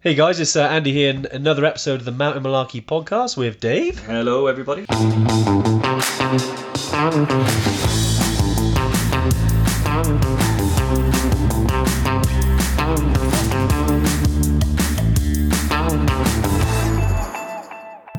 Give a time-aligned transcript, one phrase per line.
[0.00, 3.58] Hey guys, it's uh, Andy here in another episode of the Mountain Malarkey podcast with
[3.58, 3.98] Dave.
[4.00, 4.86] Hello, everybody.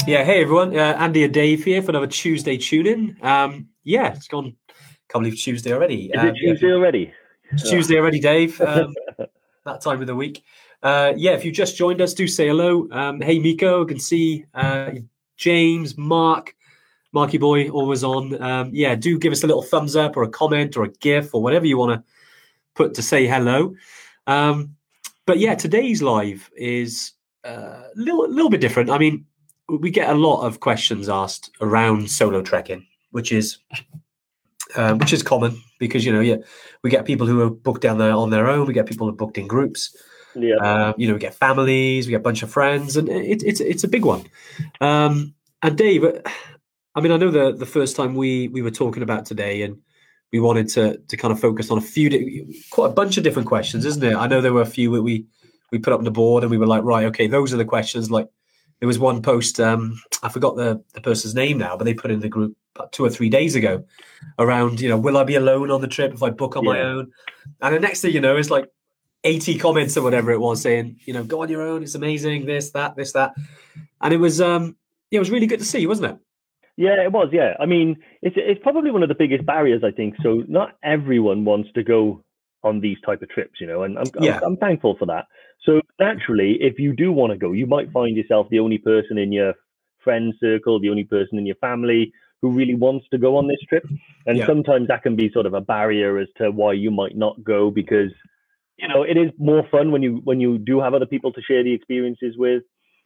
[0.08, 3.18] Yeah, hey everyone, uh, Andy and Dave here for another Tuesday tune in.
[3.22, 4.56] Um, yeah, it's gone,
[5.08, 6.06] can't believe Tuesday already.
[6.12, 7.14] Is Um, it Tuesday already?
[7.52, 8.60] It's Tuesday already, Dave.
[8.60, 8.96] Um,
[9.66, 10.44] that time of the week.
[10.82, 12.88] Uh, yeah, if you just joined us, do say hello.
[12.92, 14.92] Um, hey, Miko, I can see uh,
[15.38, 16.56] James, Mark,
[17.12, 18.42] Marky Boy, always on.
[18.42, 21.34] Um, yeah, do give us a little thumbs up or a comment or a GIF
[21.34, 22.04] or whatever you want to
[22.76, 23.76] put to say hello.
[24.28, 24.76] Um,
[25.26, 27.12] but yeah, today's live is
[27.46, 28.90] uh, a little, little bit different.
[28.90, 29.26] I mean,
[29.68, 33.58] we get a lot of questions asked around solo trekking, which is
[34.76, 36.38] um, which is common because you know, yeah,
[36.84, 38.68] we get people who are booked down there on their own.
[38.68, 39.96] We get people who are booked in groups.
[40.42, 40.56] Yeah.
[40.56, 43.60] Um, you know, we get families, we get a bunch of friends, and it, it's
[43.60, 44.26] it's a big one.
[44.82, 46.22] Um, and Dave, uh,
[46.96, 49.78] I mean, I know the the first time we we were talking about today, and
[50.32, 53.24] we wanted to to kind of focus on a few, di- quite a bunch of
[53.24, 54.16] different questions, isn't it?
[54.16, 55.26] I know there were a few that we
[55.72, 57.66] we put up on the board, and we were like, right, okay, those are the
[57.66, 58.10] questions.
[58.10, 58.28] Like,
[58.80, 62.12] there was one post, um, I forgot the the person's name now, but they put
[62.12, 63.84] in the group about two or three days ago
[64.38, 66.80] around, you know, will I be alone on the trip if I book on my
[66.82, 67.12] own?
[67.62, 68.70] And the next thing you know, it's like
[69.24, 72.46] 80 comments or whatever it was saying, you know, go on your own, it's amazing,
[72.46, 73.34] this, that, this, that.
[74.02, 74.76] And it was um
[75.12, 76.18] yeah, it was really good to see, wasn't it?
[76.78, 77.30] Yeah, it was.
[77.34, 80.16] Yeah, I mean, it's it's probably one of the biggest barriers, I think.
[80.24, 82.24] So not everyone wants to go
[82.64, 84.38] on these type of trips, you know, and I'm Yeah.
[84.38, 85.26] I'm, I'm thankful for that.
[85.66, 89.18] So naturally, if you do want to go, you might find yourself the only person
[89.18, 89.54] in your
[90.04, 93.60] friend circle, the only person in your family who really wants to go on this
[93.68, 93.84] trip,
[94.26, 94.46] and Yeah.
[94.46, 97.70] sometimes that can be sort of a barrier as to why you might not go
[97.70, 98.12] because
[98.82, 101.42] you know it is more fun when you when you do have other people to
[101.42, 102.64] share the experiences with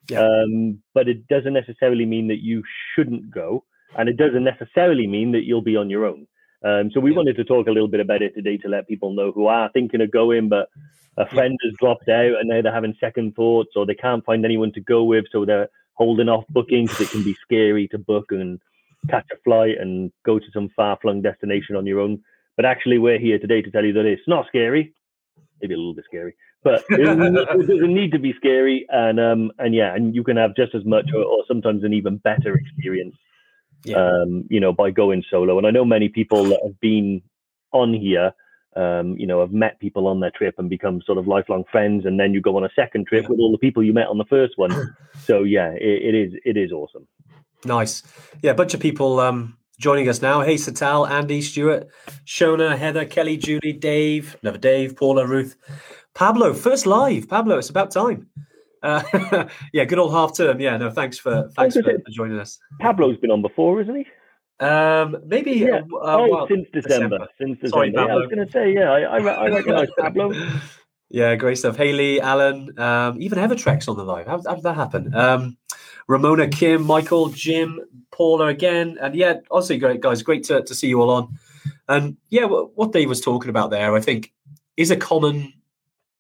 [0.10, 0.20] Yeah.
[0.26, 3.64] um, but it doesn't necessarily mean that you shouldn't go,
[3.98, 6.22] and it doesn't necessarily mean that you'll be on your own.
[6.70, 7.18] Um, so we Yeah.
[7.18, 9.70] wanted to talk a little bit about it today to let people know who are
[9.72, 10.68] thinking of going, but
[11.18, 14.44] a friend has dropped out and now they're having second thoughts, or they can't find
[14.46, 17.98] anyone to go with, so they're holding off booking because it can be scary to
[17.98, 18.60] book and
[19.10, 22.14] catch a flight and go to some far-flung destination on your own.
[22.58, 24.94] But actually, we're here today to tell you that it's not scary.
[25.62, 28.86] Maybe a little bit scary, but it doesn't, it doesn't need to be scary.
[28.90, 31.94] And um, and yeah, and you can have just as much, or, or sometimes an
[31.94, 33.16] even better experience,
[33.86, 33.98] Yeah.
[33.98, 35.58] um, you know, by going solo.
[35.58, 37.22] And I know many people that have been
[37.72, 38.34] on here,
[38.76, 42.06] um, you know, have met people on their trip and become sort of lifelong friends.
[42.06, 43.30] And then you go on a second trip Yeah.
[43.30, 44.72] with all the people you met on the first one.
[45.24, 47.08] so yeah, it, it is it is awesome.
[47.64, 48.04] Nice.
[48.42, 50.42] Yeah, a bunch of people um joining us now.
[50.42, 51.88] Hey Satal, Andy, Stuart,
[52.26, 55.56] Shona, Heather, Kelly, Julie, Dave, another Dave, Paula, Ruth,
[56.14, 57.28] Pablo, first live.
[57.28, 58.28] Pablo, it's about time.
[58.82, 60.60] Uh, yeah, good old half term.
[60.60, 62.60] Yeah, no, thanks for thanks for, for joining us.
[62.80, 64.06] Pablo's been on before, isn't he?
[64.60, 65.78] Um, maybe Yeah.
[65.78, 67.18] uh, oh, well, since December.
[67.18, 67.28] December.
[67.40, 67.70] Since December.
[67.70, 70.32] Sorry, Yeah, I was going to say, yeah, I, I, I recognize Pablo.
[71.10, 71.76] Yeah, great stuff.
[71.76, 74.26] Haley, Alan, um, even Evertrex on the live.
[74.28, 75.14] How, how did that happen?
[75.14, 75.58] Um,
[76.08, 77.80] Ramona, Kim, Michael, Jim,
[78.12, 78.98] Paula again.
[79.02, 80.22] And yeah, honestly, great guys.
[80.22, 81.40] Great to, to see you all on.
[81.88, 84.32] And yeah, what, Dave was talking about there, I think,
[84.78, 85.54] is a common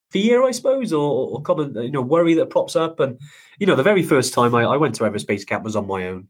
[0.10, 3.00] fear, I suppose, or, or common you know worry that pops up.
[3.00, 3.20] And
[3.60, 5.88] you know, the very first time I, I went to Everest Base Camp was on
[5.88, 6.28] my own.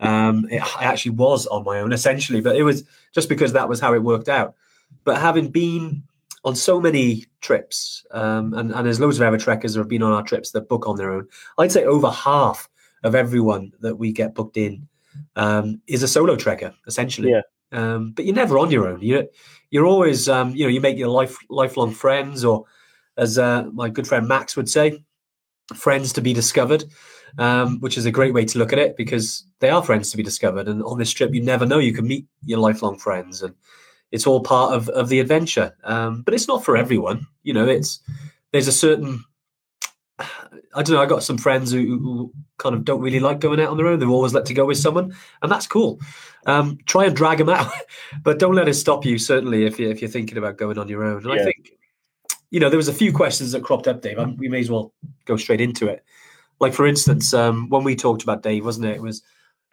[0.00, 2.84] Um, it, I actually was on my own essentially, but it was
[3.14, 4.54] just because that was how it worked out.
[5.04, 6.04] But having been
[6.42, 10.12] on so many trips, um, and, and there's loads of Evertrekkers that have been on
[10.12, 11.28] our trips that book on their own.
[11.58, 12.69] I'd say over half
[13.02, 14.88] of everyone that we get booked in
[15.36, 17.30] um, is a solo trekker, essentially.
[17.30, 17.42] Yeah.
[17.72, 19.00] Um, but you're never on your own.
[19.02, 19.24] You're
[19.70, 22.64] you're always um, you know you make your life lifelong friends, or
[23.16, 25.04] as uh, my good friend Max would say,
[25.74, 26.84] friends to be discovered.
[27.38, 30.16] Um, which is a great way to look at it because they are friends to
[30.16, 30.66] be discovered.
[30.66, 33.54] And on this trip, you never know you can meet your lifelong friends, and
[34.10, 35.76] it's all part of, of the adventure.
[35.84, 37.28] Um, but it's not for everyone.
[37.44, 38.00] You know, it's
[38.50, 39.22] there's a certain
[40.74, 41.02] I don't know.
[41.02, 43.88] I got some friends who, who kind of don't really like going out on their
[43.88, 43.98] own.
[43.98, 46.00] They're always let to go with someone, and that's cool.
[46.46, 47.70] Um, try and drag them out,
[48.22, 49.18] but don't let it stop you.
[49.18, 51.22] Certainly, if you if you're thinking about going on your own.
[51.24, 51.72] And I think,
[52.50, 54.18] you know, there was a few questions that cropped up, Dave.
[54.18, 54.92] Um, we may as well
[55.24, 56.04] go straight into it.
[56.60, 58.96] Like for instance, um, when we talked about Dave, wasn't it?
[58.96, 59.22] It was,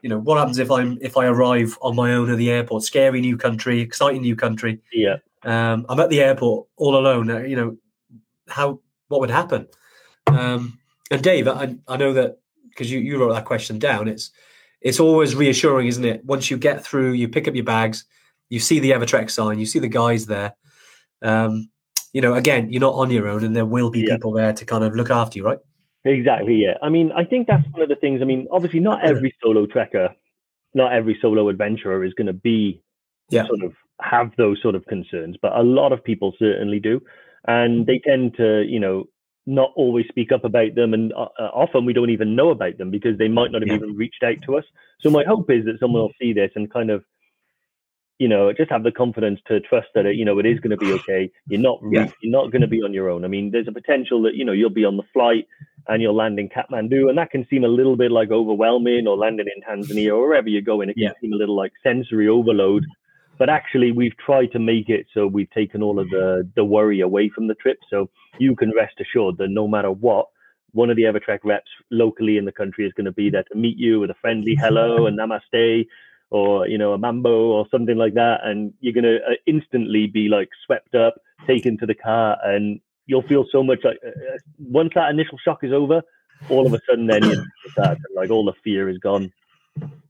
[0.01, 2.83] you know, what happens if I'm if I arrive on my own at the airport?
[2.83, 4.79] Scary new country, exciting new country.
[4.91, 5.17] Yeah.
[5.43, 7.29] Um, I'm at the airport all alone.
[7.29, 7.77] uh, You know,
[8.47, 8.79] how
[9.09, 9.67] what would happen?
[10.27, 10.79] Um,
[11.11, 12.39] and Dave, I, I know that
[12.69, 14.07] because you, you wrote that question down.
[14.07, 14.31] It's
[14.81, 16.23] it's always reassuring, isn't it?
[16.25, 18.05] Once you get through, you pick up your bags,
[18.49, 20.55] you see the Evertrek sign, you see the guys there.
[21.21, 21.69] Um,
[22.13, 24.15] you know, again, you're not on your own, and there will be Yeah.
[24.15, 25.57] people there to kind of look after you, right?
[26.05, 26.55] Exactly.
[26.55, 26.77] Yeah.
[26.81, 28.21] I mean, I think that's one of the things.
[28.21, 30.13] I mean, obviously, not every solo trekker,
[30.73, 32.81] not every solo adventurer is going to be
[33.29, 33.45] Yeah.
[33.47, 37.01] sort of have those sort of concerns, but a lot of people certainly do,
[37.47, 39.05] and they tend to, you know,
[39.47, 42.77] not always speak up about them, and uh, uh, often we don't even know about
[42.77, 43.75] them because they might not have Yeah.
[43.77, 44.65] even reached out to us.
[45.01, 47.03] So my hope is that someone will see this and kind of.
[48.19, 50.71] You know, just have the confidence to trust that it, you know it is going
[50.71, 51.29] to be okay.
[51.49, 52.09] You're not re- Yeah.
[52.23, 53.23] you're not going to be on your own.
[53.23, 55.45] I mean, there's a potential that you know you'll be on the flight
[55.87, 59.15] and you'll land in Kathmandu, and that can seem a little bit like overwhelming, or
[59.17, 61.11] landing in Tanzania or wherever you're going, it can Yeah.
[61.21, 62.85] seem a little like sensory overload.
[63.37, 67.01] But actually, we've tried to make it so we've taken all of the the worry
[67.01, 70.27] away from the trip, so you can rest assured that no matter what,
[70.71, 73.55] one of the Evertrek reps locally in the country is going to be there to
[73.55, 75.87] meet you with a friendly hello and namaste,
[76.29, 80.07] or you know a mambo or something like that, and you're going to uh, instantly
[80.07, 84.09] be like swept up, taken to the car, and you'll feel so much like uh,
[84.09, 86.01] uh, once that initial shock is over,
[86.49, 87.45] all of a sudden then you're
[88.15, 89.31] like all the fear is gone.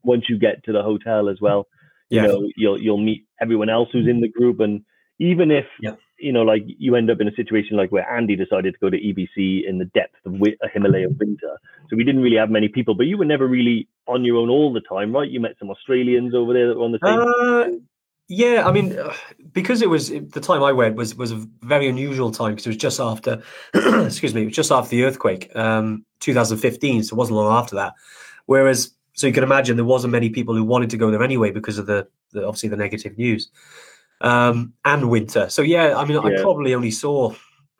[0.03, 1.67] Once you get to the hotel as well,
[2.09, 4.81] you know you'll you'll meet everyone else who's in the group, and
[5.19, 5.95] even if Yeah.
[6.19, 8.89] you know like you end up in a situation like where Andy decided to go
[8.89, 11.57] to EBC in the depth of a Himalayan winter,
[11.89, 14.49] so we didn't really have many people, but you were never really on your own
[14.49, 15.29] all the time, right?
[15.29, 17.19] You met some Australians over there that were on the same.
[17.19, 17.79] Uh,
[18.29, 19.13] yeah, I mean, uh,
[19.53, 22.69] because it was the time I went was was a very unusual time because it
[22.69, 23.41] was just after,
[23.73, 27.03] excuse me, it was just after the earthquake, um, 2015.
[27.03, 27.93] So it wasn't long after that.
[28.45, 31.51] Whereas, so you can imagine there wasn't many people who wanted to go there anyway
[31.51, 33.49] because of the, the obviously the negative news,
[34.21, 35.49] um, and winter.
[35.49, 37.33] So yeah, I mean, I probably only saw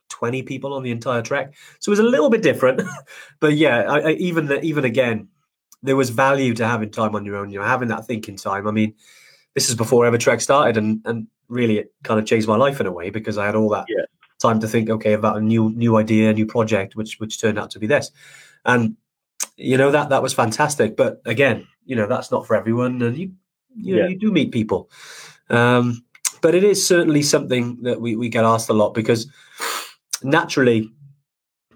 [0.10, 2.82] 20 people on the entire trek, so it was a little bit different.
[3.40, 5.30] but yeah, I, I, even the, even again,
[5.82, 7.52] there was value to having time on your own.
[7.52, 8.68] You know, having that thinking time.
[8.68, 8.94] I mean
[9.58, 12.86] this is before Evertrek started, and and really it kind of changed my life in
[12.86, 14.06] a way because I had all that Yeah.
[14.40, 17.72] time to think, okay, about a new new idea, new project, which which turned out
[17.72, 18.12] to be this,
[18.66, 18.96] and
[19.56, 20.96] you know that that was fantastic.
[20.96, 23.32] But again, you know that's not for everyone, and you
[23.76, 24.10] you know Yeah.
[24.10, 24.90] you do meet people,
[25.50, 26.04] um,
[26.42, 29.28] but it is certainly something that we we get asked a lot because
[30.24, 30.90] naturally,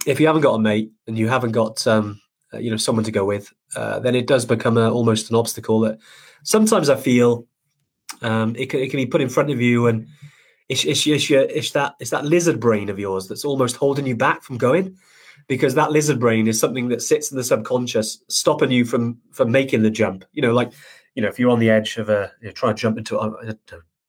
[0.05, 2.19] if you haven't got a mate and you haven't got um,
[2.53, 5.35] uh, you know someone to go with, uh, then it does become a, almost an
[5.35, 5.99] obstacle that
[6.43, 7.47] sometimes I feel
[8.21, 10.07] um, it, can, it can be put in front of you and
[10.69, 14.05] it's, it's, it's, your- it's that it's that lizard brain of yours that's almost holding
[14.07, 14.97] you back from going
[15.47, 19.51] because that lizard brain is something that sits in the subconscious stopping you from from
[19.51, 20.25] making the jump.
[20.33, 20.71] You know like
[21.15, 23.17] you know if you're on the edge of a you know, trying to jump into
[23.19, 23.57] a, a-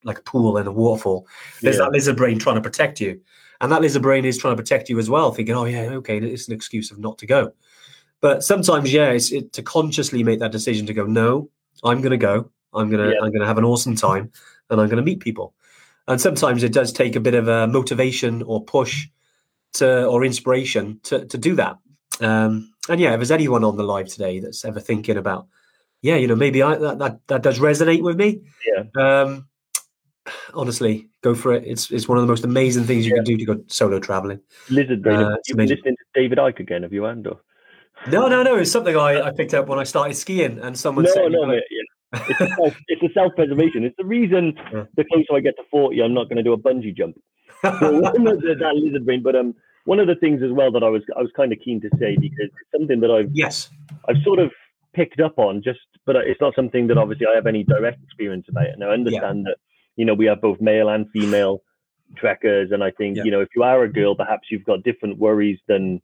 [0.04, 1.26] like a pool in a waterfall
[1.60, 1.84] there's Yeah.
[1.84, 3.20] that lizard brain trying to protect you.
[3.60, 6.18] And that lizard brain is trying to protect you as well thinking oh yeah okay
[6.18, 7.52] it's an excuse of not to go.
[8.20, 11.48] But sometimes yeah it's it, to consciously make that decision to go no
[11.84, 12.50] i'm going to go.
[12.74, 13.20] I'm going to Yeah.
[13.22, 14.30] i'm going to have an awesome time
[14.70, 15.54] and i'm going to meet people.
[16.08, 19.06] And sometimes it does take a bit of a motivation or push
[19.74, 21.76] to or inspiration to to do that
[22.20, 25.46] um and yeah if there's anyone on the live today that's ever thinking about
[26.02, 28.84] yeah you know maybe i that that, that does resonate with me Yeah.
[29.22, 29.48] um
[30.54, 33.36] honestly go for it it's it's one of the most amazing things you can do
[33.36, 34.40] to go solo traveling
[34.70, 35.16] Lizard brain.
[35.16, 36.82] Uh, it's been listening to David Icke again?
[36.82, 37.36] Have you, Andor?
[38.08, 41.04] no no no it's something i i picked up when i started skiing and someone
[41.04, 41.52] No, said no.
[41.52, 41.60] Yeah.
[42.28, 43.84] It's a, self, it's a self-preservation.
[43.84, 44.84] It's the reason Yeah.
[44.98, 47.16] the closer I get to 40, I'm not going to do a bungee jump.
[47.64, 49.22] So one of the, that lizard brain.
[49.22, 49.54] But um,
[49.84, 51.90] one of the things as well that I was I was kind of keen to
[51.98, 53.70] say because it's something that I've yes
[54.08, 54.50] I've sort of
[54.94, 58.46] picked up on just, but it's not something that obviously I have any direct experience
[58.48, 58.66] about.
[58.68, 59.56] And I understand that
[59.96, 61.62] you know we have both male and female
[62.16, 63.24] trekkers, and I think Yeah.
[63.24, 66.00] you know if you are a girl, perhaps you've got different worries than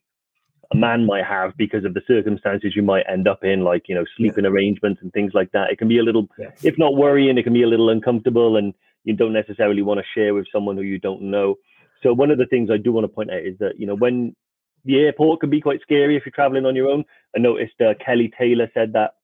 [0.71, 3.95] a man might have because of the circumstances you might end up in, like you
[3.95, 5.71] know sleeping arrangements and things like that.
[5.71, 6.51] It can be a little, Yeah.
[6.63, 8.75] if not worrying, it can be a little uncomfortable, and
[9.09, 11.57] you don't necessarily want to share with someone who you don't know.
[12.03, 13.97] So one of the things I do want to point out is that you know
[13.97, 14.37] when
[14.85, 17.05] the airport can be quite scary if you're traveling on your own.
[17.35, 19.15] I noticed uh, Kelly Taylor said that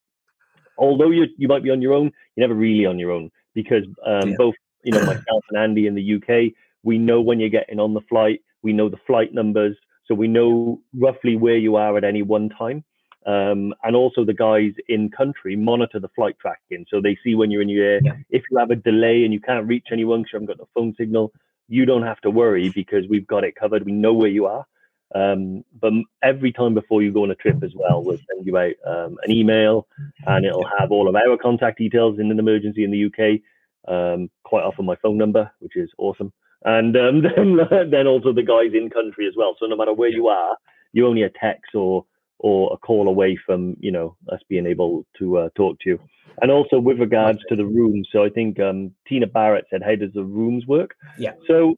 [0.76, 3.84] although you you might be on your own, you're never really on your own because
[4.06, 4.36] um, Yeah.
[4.36, 7.94] both you know myself and Andy in the UK, we know when you're getting on
[7.94, 9.76] the flight, we know the flight numbers,
[10.06, 12.84] so we know roughly where you are at any one time.
[13.26, 17.50] Um, and also the guys in country monitor the flight tracking, so they see when
[17.50, 18.00] you're in your air.
[18.02, 18.16] Yeah.
[18.28, 20.70] If you have a delay and you can't reach anyone because you haven't got the
[20.74, 21.32] phone signal,
[21.68, 23.86] you don't have to worry because we've got it covered.
[23.86, 24.66] We know where you are.
[25.14, 28.58] Um, but every time before you go on a trip as well, we'll send you
[28.58, 29.86] out um, an email
[30.26, 33.40] and it'll have all of our contact details in an emergency in the UK.
[33.86, 36.32] Um, quite often my phone number, which is awesome.
[36.64, 37.22] And um,
[37.70, 39.54] then, then also the guys in country as well.
[39.58, 40.56] So no matter where you are,
[40.92, 42.04] you're only a text or
[42.44, 45.98] or a call away from you know us being able to uh, talk to you.
[46.42, 49.94] And also with regards to the rooms, so I think um, Tina Barrett said, "How
[49.94, 51.32] does the rooms work?" Yeah.
[51.46, 51.76] So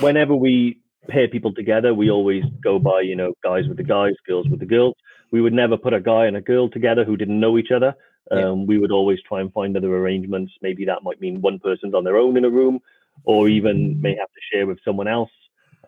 [0.00, 4.14] whenever we pair people together, we always go by, you know, guys with the guys,
[4.26, 4.96] girls with the girls.
[5.30, 7.94] We would never put a guy and a girl together who didn't know each other.
[8.32, 8.52] Um, yeah.
[8.70, 10.52] We would always try and find other arrangements.
[10.62, 12.80] Maybe that might mean one person's on their own in a room,
[13.24, 15.30] or even may have to share with someone else.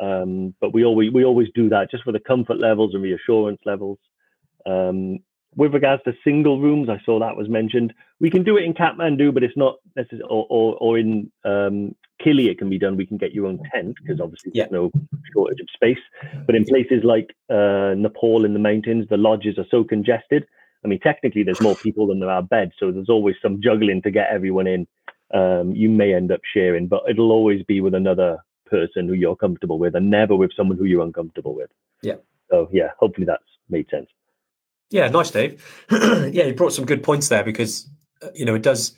[0.00, 3.60] Um, but we always we always do that just for the comfort levels and reassurance
[3.64, 3.98] levels.
[4.66, 5.18] Um,
[5.56, 7.92] with regards to single rooms, I saw that was mentioned.
[8.20, 11.96] We can do it in Kathmandu, but it's not necessarily, or, or, or in um,
[12.24, 12.96] Kili, it can be done.
[12.96, 14.64] We can get your own tent because obviously yeah.
[14.70, 14.90] there's no
[15.34, 15.98] shortage of space.
[16.46, 20.46] But in places like uh, Nepal in the mountains, the lodges are so congested.
[20.84, 24.02] I mean, technically, there's more people than there are beds, so there's always some juggling
[24.02, 24.86] to get everyone in.
[25.32, 28.38] Um, you may end up sharing, but it'll always be with another
[28.70, 31.70] person who you're comfortable with, and never with someone who you're uncomfortable with.
[32.02, 32.16] Yeah.
[32.50, 34.08] So yeah, hopefully that's made sense.
[34.90, 35.62] Yeah, nice, Dave.
[35.90, 37.88] yeah, you brought some good points there because
[38.22, 38.92] uh, you know it does.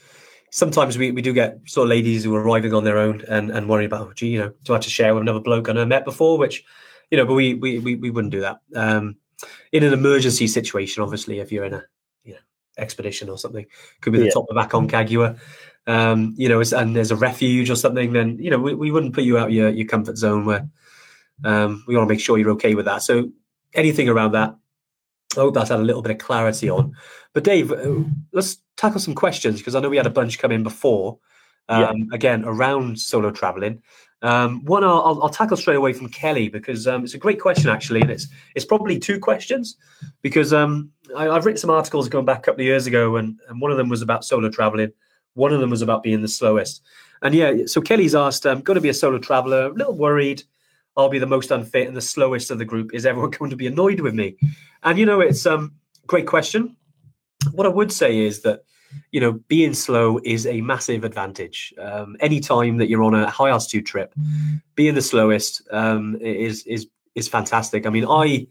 [0.50, 3.50] Sometimes we, we do get sort of ladies who are arriving on their own and,
[3.50, 5.70] and worrying about, oh, gee, you know, do I have to share with another bloke
[5.70, 6.36] I never met before?
[6.36, 6.62] Which,
[7.10, 8.60] you know, but we we we, we wouldn't do that.
[8.74, 9.16] Um,
[9.72, 11.84] in an emergency situation, obviously, if you're in a
[12.24, 12.40] you know
[12.78, 13.66] expedition or something,
[14.00, 14.30] could be the yeah.
[14.30, 15.38] top of back on Aconcagua,
[15.86, 19.14] um, you know, and there's a refuge or something, then you know we, we wouldn't
[19.14, 20.68] put you out your your comfort zone where
[21.44, 23.02] um, we want to make sure you're okay with that.
[23.02, 23.30] So
[23.74, 24.54] anything around that,
[25.36, 26.94] I hope that's had a little bit of clarity on.
[27.32, 30.52] But Dave, uh, let's tackle some questions because I know we had a bunch come
[30.52, 31.18] in before.
[31.68, 32.04] Um, yeah.
[32.12, 33.82] Again, around solo traveling.
[34.22, 37.68] Um, one I'll, I'll, tackle straight away from Kelly because um, it's a great question
[37.68, 39.76] actually, and it's it's probably two questions
[40.22, 43.40] because um, I, have written some articles going back a couple of years ago, and,
[43.48, 44.92] and one of them was about solo traveling,
[45.34, 46.82] one of them was about being the slowest,
[47.22, 50.42] and yeah, so Kelly's asked, "I'm going to be a solo traveler, a little worried,
[50.96, 52.90] I'll be the most unfit and the slowest of the group.
[52.92, 54.36] Is everyone going to be annoyed with me?"
[54.82, 55.74] And you know, it's um
[56.06, 56.76] great question.
[57.52, 58.64] What I would say is that
[59.10, 61.72] you know, being slow is a massive advantage.
[61.78, 64.14] Um, anytime that you're on a high altitude trip,
[64.74, 67.86] being the slowest um, is is is fantastic.
[67.86, 68.46] I mean, I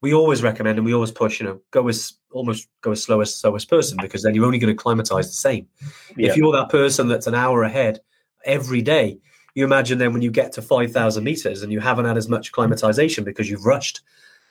[0.00, 3.20] we always recommend and we always push, you know, go as almost go as slow
[3.20, 5.66] as slowest person because then you're only going to climatize the same.
[6.16, 6.30] Yeah.
[6.30, 8.00] If you're that person that's an hour ahead
[8.44, 9.18] every day,
[9.54, 12.28] you imagine then when you get to five thousand meters and you haven't had as
[12.28, 14.00] much climatization because you've rushed,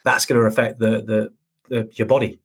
[0.04, 1.34] that's going to affect the the,
[1.70, 2.40] the your body.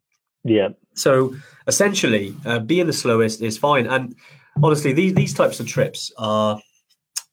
[0.44, 0.68] Yeah.
[0.94, 1.34] So
[1.66, 3.86] essentially, uh, being the slowest is fine.
[3.86, 4.14] And
[4.62, 6.60] honestly, these these types of trips are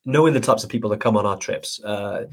[0.06, 1.82] knowing the types of people that come on our trips.
[1.84, 2.26] Uh,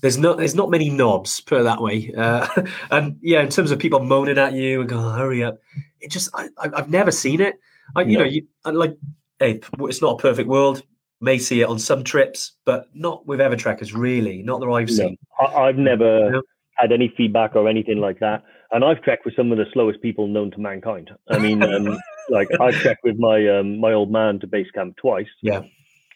[0.00, 2.12] there's not there's not many knobs, put it that way.
[2.16, 2.46] Uh,
[2.90, 5.58] and yeah, in terms of people moaning at you and going, "Hurry up!"
[6.00, 7.56] It just I, have never seen it.
[7.94, 8.24] I, you no.
[8.24, 8.96] know, you like
[9.38, 10.82] hey, it's not a perfect world.
[11.20, 14.42] May see it on some trips, but not with Evertrekkers, really.
[14.42, 15.16] Not that I've seen.
[15.40, 16.42] No, I, have never
[16.76, 20.00] had any feedback or anything like that and I've trekked with some of the slowest
[20.02, 21.10] people known to mankind.
[21.28, 24.96] I mean, um, like I've trekked with my um, my old man to base camp
[24.96, 25.28] twice.
[25.42, 25.62] Yeah,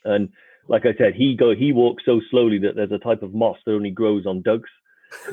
[0.04, 0.28] and
[0.69, 3.57] like I said, he go he walks so slowly that there's a type of moss
[3.67, 4.71] that only grows on dugs.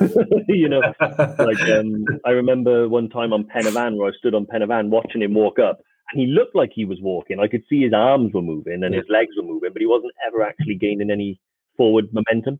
[0.48, 4.34] you know, like um, I remember one time on Pen y Fan where I stood
[4.34, 5.78] on Pen y Fan watching him walk up,
[6.12, 7.38] and he looked like he was walking.
[7.38, 10.12] I could see his arms were moving and his legs were moving, but he wasn't
[10.26, 11.40] ever actually gaining any
[11.76, 12.58] forward momentum.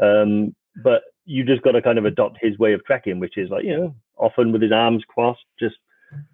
[0.00, 3.50] Um, but you just got to kind of adopt his way of trekking, which is
[3.50, 5.76] like you know, often with his arms crossed, just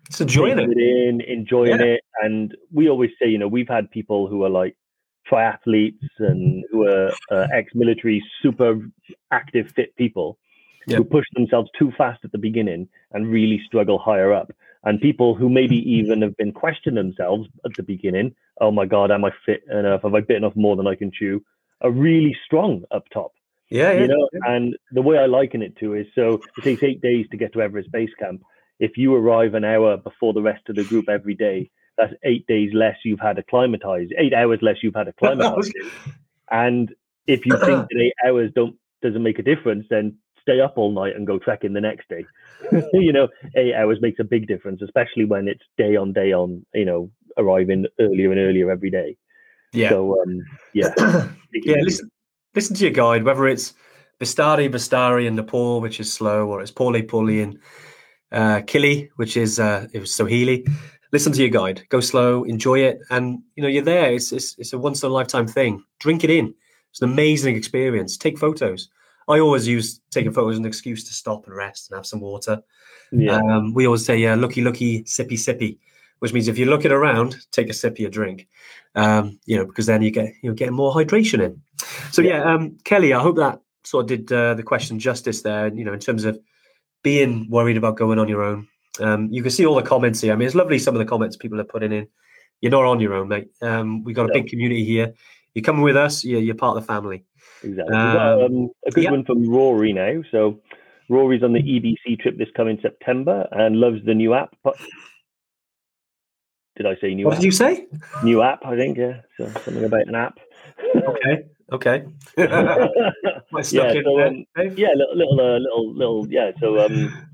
[0.08, 0.70] it's enjoying it.
[0.70, 1.94] it in, enjoying yeah.
[1.94, 2.00] it.
[2.22, 4.76] And we always say, you know, we've had people who are like
[5.30, 8.80] triathletes and who are uh, ex-military, super
[9.30, 10.38] active, fit people
[10.86, 10.96] yeah.
[10.96, 14.52] who push themselves too fast at the beginning and really struggle higher up.
[14.84, 19.10] And people who maybe even have been questioning themselves at the beginning, oh my God,
[19.10, 20.02] am I fit enough?
[20.02, 21.44] Have I bitten off more than I can chew?
[21.82, 23.32] Are really strong up top.
[23.68, 24.00] Yeah, yeah.
[24.00, 24.54] You know, yeah.
[24.54, 27.52] and the way I liken it to is so it takes eight days to get
[27.52, 28.42] to Everest Base Camp.
[28.78, 32.46] If you arrive an hour before the rest of the group every day, that's eight
[32.46, 35.70] days less you've had acclimatize, eight hours less you've had acclimatize.
[36.50, 36.94] and
[37.26, 40.92] if you think that eight hours don't doesn't make a difference, then stay up all
[40.92, 42.24] night and go trekking the next day.
[42.92, 46.64] you know, eight hours makes a big difference, especially when it's day on day on,
[46.74, 49.16] you know, arriving earlier and earlier every day.
[49.72, 49.90] Yeah.
[49.90, 50.42] So um
[50.72, 50.92] yeah.
[51.52, 52.10] yeah, listen
[52.54, 53.74] listen to your guide, whether it's
[54.20, 57.58] Bistari, Bistari in Nepal, which is slow, or it's Pole Pole in
[58.32, 60.66] uh, Kili, which is uh, it was Swahili.
[61.12, 61.82] Listen to your guide.
[61.88, 64.12] Go slow, enjoy it, and you know you're there.
[64.12, 65.84] It's it's, it's a once in a lifetime thing.
[65.98, 66.54] Drink it in.
[66.90, 68.16] It's an amazing experience.
[68.16, 68.88] Take photos.
[69.28, 72.20] I always use taking photos as an excuse to stop and rest and have some
[72.20, 72.62] water.
[73.12, 73.36] Yeah.
[73.36, 75.78] Um, we always say, uh, looky, looky, sippy, sippy
[76.20, 78.46] which means if you're looking around, take a sip of your drink,
[78.94, 81.60] um, you know, because then you get you're getting more hydration in.
[82.12, 85.68] So yeah, um, Kelly, I hope that sort of did uh, the question justice there.
[85.68, 86.38] You know, in terms of
[87.02, 88.68] being worried about going on your own.
[88.98, 90.32] Um, you can see all the comments here.
[90.32, 92.08] I mean, it's lovely some of the comments people are putting in.
[92.60, 93.48] You're not on your own, mate.
[93.62, 95.14] Um, we've got a big community here.
[95.54, 96.24] You're coming with us.
[96.24, 97.24] You're, you're part of the family.
[97.62, 97.92] Exactly.
[97.92, 99.10] Got um, a good yeah.
[99.10, 100.22] one from Rory now.
[100.30, 100.60] So
[101.08, 104.54] Rory's on the EBC trip this coming September and loves the new app.
[106.76, 107.40] Did I say new What app?
[107.40, 107.86] did you say?
[108.22, 108.98] New app, I think.
[108.98, 109.20] Yeah.
[109.36, 110.38] So something about an app.
[110.94, 111.44] Okay.
[111.72, 112.04] Okay.
[112.36, 112.86] yeah.
[113.62, 114.44] So um,
[114.76, 116.26] yeah, little, little, uh, little, little.
[116.28, 116.52] Yeah.
[116.60, 117.28] So um,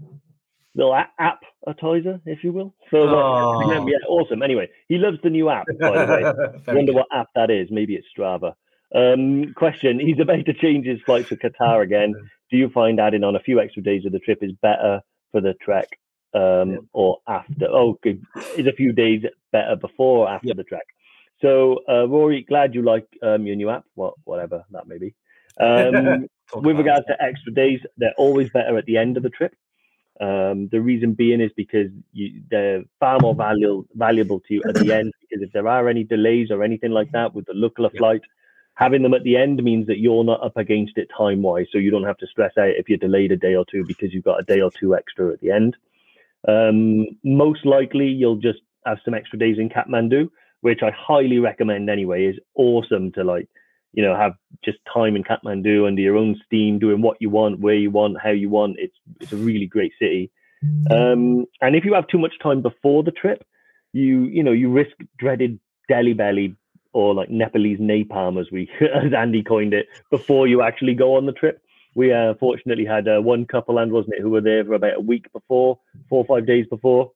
[0.77, 2.75] little app a- app appetizer, if you will.
[2.93, 3.87] So uh, Oh.
[3.89, 4.43] yeah, awesome.
[4.43, 5.67] Anyway, he loves the new app.
[5.81, 6.23] By the way.
[6.75, 6.95] Wonder good.
[6.95, 7.69] what app that is.
[7.71, 8.53] Maybe it's Strava.
[8.95, 12.15] Um, question: He's about to change his flight to Qatar again.
[12.51, 15.01] Do you find adding on a few extra days of the trip is better
[15.33, 15.89] for the trek
[16.35, 16.79] um, Yeah.
[16.93, 17.67] or after?
[17.69, 18.23] Oh, good.
[18.57, 20.55] Is a few days better before or after Yeah.
[20.55, 20.87] the trek?
[21.43, 23.85] So, uh, Rory, glad you like um, your new app.
[23.95, 25.15] What, whatever that may be.
[25.59, 29.55] Um, with regards to extra days, they're always better at the end of the trip.
[30.21, 34.79] Um, the reason being is because you, they're far more valuable valuable to you at
[34.79, 35.13] the end.
[35.21, 37.99] Because if there are any delays or anything like that with the Lukla Yeah.
[37.99, 38.23] flight,
[38.75, 41.79] having them at the end means that you're not up against it time wise, so
[41.79, 44.25] you don't have to stress out if you're delayed a day or two because you've
[44.25, 45.77] got a day or two extra at the end.
[46.49, 50.31] Um, most likely, you'll just have some extra days in Kathmandu,
[50.61, 52.27] which I highly recommend anyway.
[52.27, 53.49] is awesome to like,
[53.97, 57.61] you know, have just time in Kathmandu under your own steam, doing what you want,
[57.61, 58.77] where you want, how you want.
[58.79, 60.31] It's it's a really great city.
[60.91, 63.45] Um, and if you have too much time before the trip,
[63.93, 66.55] you you know you risk dreaded Delhi belly
[66.93, 71.27] or like Nepalese napalm, as we as Andy coined it, before you actually go on
[71.27, 71.63] the trip.
[71.95, 74.99] We uh, fortunately had uh, one couple, and wasn't it, who were there for about
[74.99, 75.79] a week before,
[76.11, 77.13] four or five days before,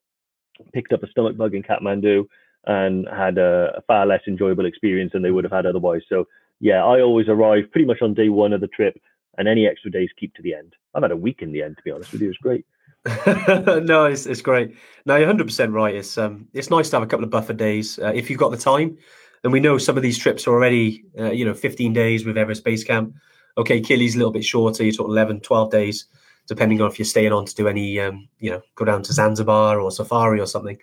[0.73, 2.25] picked up a stomach bug in Kathmandu
[2.67, 6.03] and had a, a far less enjoyable experience than they would have had otherwise.
[6.09, 6.27] So
[6.61, 9.01] yeah, I always arrive pretty much on day one of the trip,
[9.39, 10.75] and any extra days keep to the end.
[10.95, 12.29] I've had a week in the end, to be honest with you.
[12.29, 12.65] It's great.
[13.87, 14.77] no, it's, it's great.
[15.07, 15.95] No, you're 100 percent right.
[15.95, 18.51] It's um, it's nice to have a couple of buffer days uh, if you've got
[18.51, 18.99] the time.
[19.43, 22.37] And we know some of these trips are already, uh, you know, 15 days with
[22.37, 23.15] Everest Base Camp.
[23.57, 24.85] Okay, Kili's a little bit shorter.
[24.85, 26.07] You're talking 11, 12 days,
[26.47, 29.13] depending on if you're staying on to do any, um, you know, go down to
[29.15, 30.79] Zanzibar or Safari or something.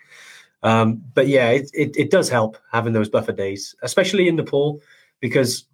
[0.63, 4.81] Um, but yeah, it, it, it does help having those buffer days, especially in Nepal,
[5.21, 5.65] because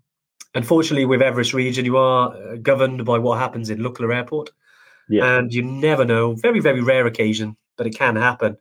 [0.56, 4.52] unfortunately with Everest region, you are uh, governed by what happens in Lukla Airport.
[5.10, 5.38] Yeah.
[5.38, 6.34] And you never know.
[6.36, 8.58] Very, very rare occasion, but it can happen.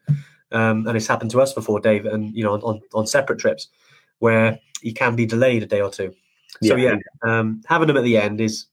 [0.51, 3.69] Um, and it's happened to us before, Dave, and you know, on, on, separate trips
[4.19, 6.13] where you can be delayed a day or two.
[6.63, 6.97] So Yeah.
[7.25, 8.67] yeah, um, having them at the end is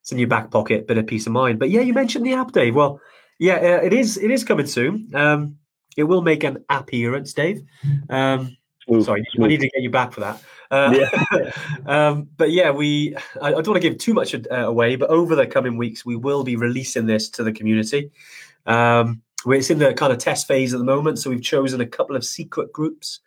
[0.00, 1.58] it's in your back pocket, bit of peace of mind.
[1.58, 2.74] But yeah, you mentioned the app, Dave.
[2.74, 3.00] Well,
[3.38, 4.18] yeah, uh, it is.
[4.18, 5.10] It is coming soon.
[5.14, 5.56] Um,
[5.96, 7.62] it will make an appearance, Dave.
[8.10, 10.42] Um, Smooth, sorry, I need to get you back for that.
[10.74, 11.50] Uh,
[11.86, 13.14] um, but yeah, we.
[13.40, 16.04] I, I don't want to give too much uh, away, but over the coming weeks,
[16.04, 18.10] we will be releasing this to the community.
[18.66, 21.86] Um, it's in the kind of test phase at the moment, so we've chosen a
[21.86, 23.20] couple of secret groups.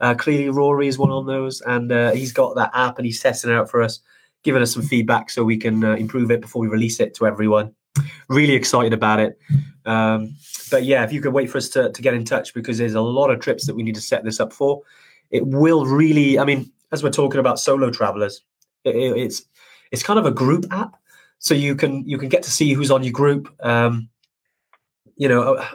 [0.00, 3.20] Uh, clearly, Rory is one on those, and uh, he's got that app and he's
[3.20, 4.00] testing it out for us,
[4.44, 7.26] giving us some feedback so we can uh, improve it before we release it to
[7.26, 7.74] everyone.
[8.28, 9.38] Really excited about it.
[9.84, 10.36] Um,
[10.70, 12.94] but yeah, if you could wait for us to, to get in touch because there's
[12.94, 14.82] a lot of trips that we need to set this up for.
[15.30, 18.42] It will really, I mean, as we're talking about solo travelers,
[18.84, 19.42] it, it- it's
[19.90, 20.96] it's kind of a group app,
[21.38, 23.48] so you can you can get to see who's on your group.
[23.64, 24.08] Um,
[25.16, 25.68] you know, uh,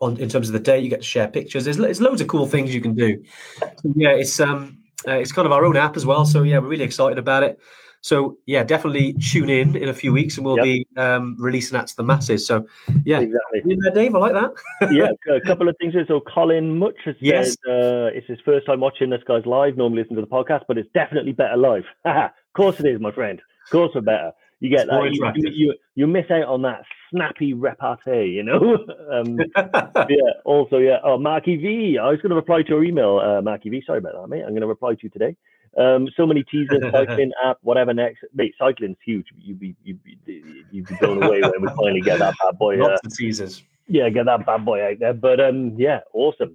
[0.00, 1.64] on in terms of the date, you get to share pictures.
[1.64, 3.22] There's, there's loads of cool things you can do.
[3.58, 6.24] So, yeah, it's um uh, it's kind of our own app as well.
[6.24, 7.58] So yeah, we're really excited about it.
[8.02, 10.64] So yeah, definitely tune in in a few weeks, and we'll Yep.
[10.64, 12.46] be um, releasing that to the masses.
[12.46, 12.66] So
[13.04, 13.62] yeah, Exactly.
[13.64, 14.14] you there, Dave.
[14.14, 14.52] I like that.
[14.92, 15.92] yeah, a couple of things.
[15.94, 16.04] here.
[16.06, 19.76] So Colin Much has said uh, it's his first time watching this guy's live.
[19.76, 21.84] Normally listen to the podcast, but it's definitely better live.
[22.04, 23.40] of course it is, my friend.
[23.66, 24.32] Of course we're better.
[24.60, 25.02] You get that.
[25.12, 28.78] You, you, you, you miss out on that snappy repartee, you know?
[29.12, 30.98] um, yeah, also, yeah.
[31.02, 31.98] Oh, Marky V.
[31.98, 33.82] I was going to reply to your email, uh, Marky V.
[33.86, 34.42] Sorry about that, mate.
[34.42, 35.34] I'm going to reply to you today.
[35.78, 38.24] Um, so many teasers, cycling app, whatever next.
[38.34, 39.26] Mate, cycling's huge.
[39.38, 40.18] You'd be, you'd be,
[40.70, 42.80] you'd be blown away when we finally get that bad boy.
[42.80, 43.62] Uh, Lots of teasers.
[43.86, 45.14] yeah, get that bad boy out there.
[45.14, 46.54] But um, yeah, awesome.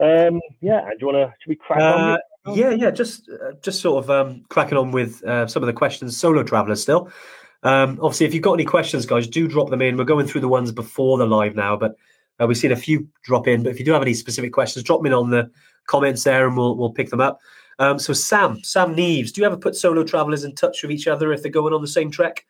[0.00, 1.34] Um, yeah, do you want to?
[1.40, 2.10] Should we crack on?
[2.12, 2.12] Uh,
[2.46, 5.68] with- yeah, yeah, just uh, just sort of um, cracking on with uh, some of
[5.68, 6.16] the questions.
[6.16, 7.10] Solo travelers still.
[7.62, 9.96] Um, obviously, if you've got any questions, guys, do drop them in.
[9.96, 11.94] We're going through the ones before the live now, but
[12.40, 13.62] uh, we've seen a few drop in.
[13.62, 15.48] But if you do have any specific questions, drop them in on the
[15.86, 17.38] comments there, and we'll we'll pick them up.
[17.78, 21.06] Um, so Sam, Sam Neves, do you ever put solo travelers in touch with each
[21.06, 22.44] other if they're going on the same trek?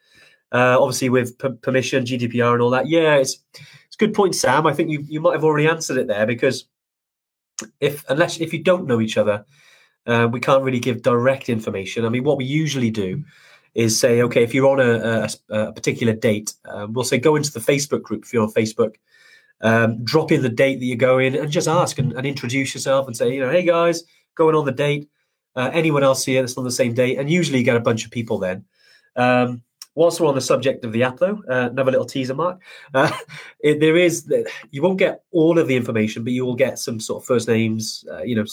[0.53, 2.89] Uh, obviously, with p- permission, GDPR, and all that.
[2.89, 4.67] Yeah, it's it's a good point, Sam.
[4.67, 6.67] I think you you might have already answered it there because
[7.81, 9.47] if unless if you don't know each other,
[10.07, 12.05] uh, we can't really give direct information.
[12.05, 13.25] I mean, what we usually do
[13.75, 17.37] is say, okay, if you're on a, a, a particular date, um, we'll say go
[17.37, 18.97] into the Facebook group you're on Facebook,
[19.63, 23.07] um, drop in the date that you're going, and just ask and, and introduce yourself
[23.07, 24.03] and say, you know, hey guys,
[24.35, 25.09] going on the date.
[25.55, 28.05] uh, anyone else here that's on the same day, and usually you get a bunch
[28.05, 28.65] of people then.
[29.17, 29.63] Um,
[29.95, 32.61] whilst we're on the subject of the app, though, uh, another little teaser, Mark.
[32.95, 33.11] Uh,
[33.61, 34.33] it, there is
[34.71, 37.49] you won't get all of the information, but you will get some sort of first
[37.49, 38.45] names, uh, you know,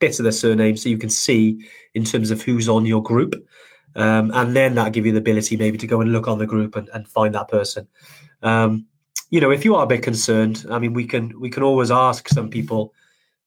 [0.00, 3.34] bits of their surname, so you can see in terms of who's on your group,
[3.96, 6.46] um, and then that'll give you the ability maybe to go and look on the
[6.46, 7.86] group and, and find that person.
[8.42, 8.86] Um,
[9.30, 11.90] you know, if you are a bit concerned, I mean, we can we can always
[11.90, 12.92] ask some people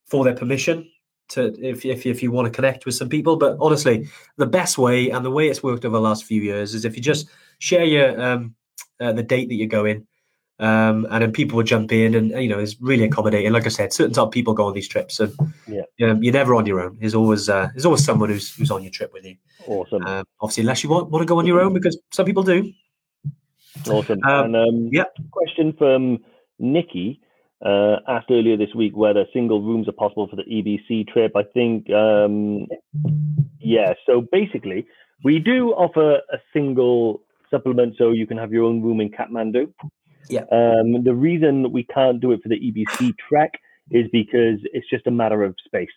[0.06, 0.88] for their permission
[1.28, 3.36] to if if if you want to connect with some people.
[3.36, 6.74] But honestly, the best way and the way it's worked over the last few years
[6.74, 8.54] is if you just share your um,
[9.00, 10.06] uh, the date that you're going,
[10.58, 13.52] um, and then people will jump in, and you know it's really accommodating.
[13.52, 15.34] Like I said, certain type of people go on these trips, and
[15.66, 16.96] yeah, you know, you're never on your own.
[17.00, 19.36] There's always uh, there's always someone who's who's on your trip with you.
[19.66, 20.04] Awesome.
[20.06, 22.72] Um, obviously, unless you want want to go on your own, because some people do.
[23.88, 24.22] Awesome.
[24.24, 26.24] Um, and um, yeah, question from
[26.58, 27.20] Nikki
[27.66, 31.32] uh, asked earlier this week whether single rooms are possible for the EBC trip.
[31.34, 32.66] I think, um,
[33.58, 33.94] yeah.
[34.06, 34.86] So basically,
[35.24, 39.72] we do offer a single supplement, so you can have your own room in Kathmandu.
[40.28, 40.42] Yeah.
[40.52, 43.52] Um, the reason we can't do it for the EBC trek
[43.90, 45.90] is because it's just a matter of space.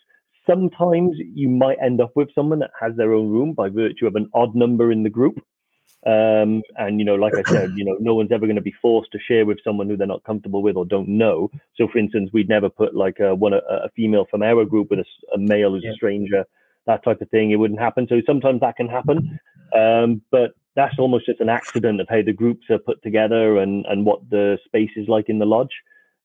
[0.48, 4.16] Sometimes you might end up with someone that has their own room by virtue of
[4.16, 5.38] an odd number in the group.
[6.06, 8.74] Um, and you know, like I said, you know, no one's ever going to be
[8.80, 11.50] forced to share with someone who they're not comfortable with or don't know.
[11.76, 14.90] So, for instance, we'd never put like a one a, a female from our group
[14.90, 15.92] with a, a male who's yeah.
[15.92, 16.44] a stranger,
[16.86, 17.50] that type of thing.
[17.50, 18.06] It wouldn't happen.
[18.08, 19.38] So sometimes that can happen,
[19.76, 23.84] um, but that's almost just an accident of how the groups are put together and
[23.86, 25.74] and what the space is like in the lodge.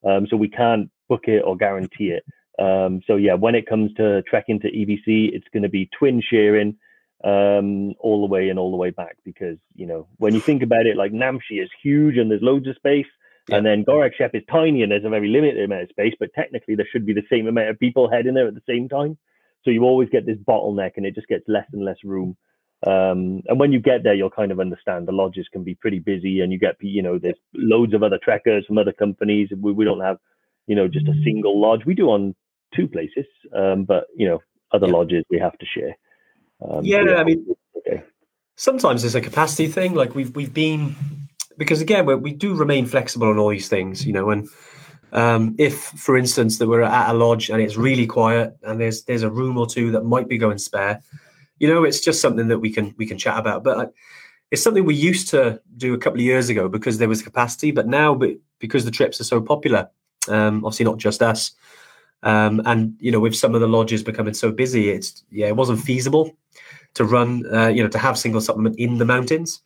[0.05, 2.23] Um, so we can't book it or guarantee it.
[2.57, 6.21] Um, so yeah, when it comes to trekking to EBC, it's going to be twin
[6.21, 6.77] sharing
[7.25, 10.61] um, all the way and all the way back because you know when you think
[10.61, 13.07] about it, like Namche is huge and there's loads of space,
[13.49, 13.57] yeah.
[13.57, 16.29] and then Gorak Shep is tiny and there's a very limited amount of space, but
[16.35, 19.17] technically there should be the same amount of people heading there at the same time.
[19.63, 22.37] So you always get this bottleneck, and it just gets less and less room.
[22.85, 25.97] Um, and when you get there, you'll kind of understand the lodges can be pretty
[25.97, 29.49] busy, and you get you know there's loads of other trekkers from other companies.
[29.59, 30.17] We, we don't have
[30.67, 31.81] you know just a single lodge.
[31.87, 32.35] We do on
[32.75, 34.93] two places, um, but you know other yeah.
[34.93, 35.97] lodges we have to share.
[36.61, 38.03] Um, yeah, yeah, I mean, okay.
[38.55, 39.93] sometimes it's a capacity thing.
[39.93, 40.95] Like we've we've been
[41.57, 44.29] because again we do remain flexible on all these things, you know.
[44.29, 44.49] And
[45.11, 49.03] um, if, for instance, that we're at a lodge and it's really quiet and there's
[49.03, 51.01] there's a room or two that might be going spare,
[51.59, 53.63] you know, it's just something that we can we can chat about.
[53.63, 53.93] But
[54.51, 57.71] it's something we used to do a couple of years ago because there was capacity,
[57.71, 58.19] but now
[58.59, 59.89] because the trips are so popular,
[60.27, 61.51] um, obviously not just us.
[62.23, 65.55] Um, and you know, with some of the lodges becoming so busy, it's yeah, it
[65.55, 66.35] wasn't feasible
[66.95, 69.61] to run, uh, you know, to have single supplement in the mountains.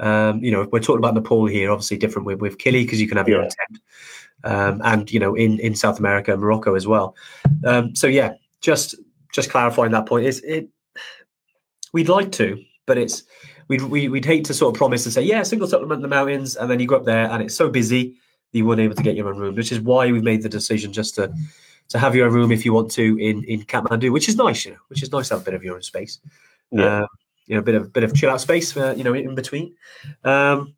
[0.00, 3.08] Um, you know, we're talking about Nepal here, obviously different with, with Kili because you
[3.08, 3.44] can have your yeah.
[3.44, 3.82] own tent,
[4.44, 7.16] um, and you know, in in South America and Morocco as well.
[7.64, 8.94] Um, so yeah, just
[9.32, 10.68] just clarifying that point is it.
[11.92, 13.24] We'd like to, but it's
[13.66, 16.08] we'd we, would hate to sort of promise and say yeah, single supplement in the
[16.08, 18.14] mountains, and then you go up there and it's so busy
[18.52, 20.48] that you weren't able to get your own room, which is why we've made the
[20.48, 21.32] decision just to
[21.90, 24.64] to have your own room if you want to in in Kathmandu, which is nice,
[24.64, 26.20] you know, which is nice to have a bit of your own space.
[26.70, 27.02] Yeah.
[27.02, 27.06] Uh,
[27.46, 29.74] you know, a bit of bit of chill out space for you know in between.
[30.24, 30.74] Um,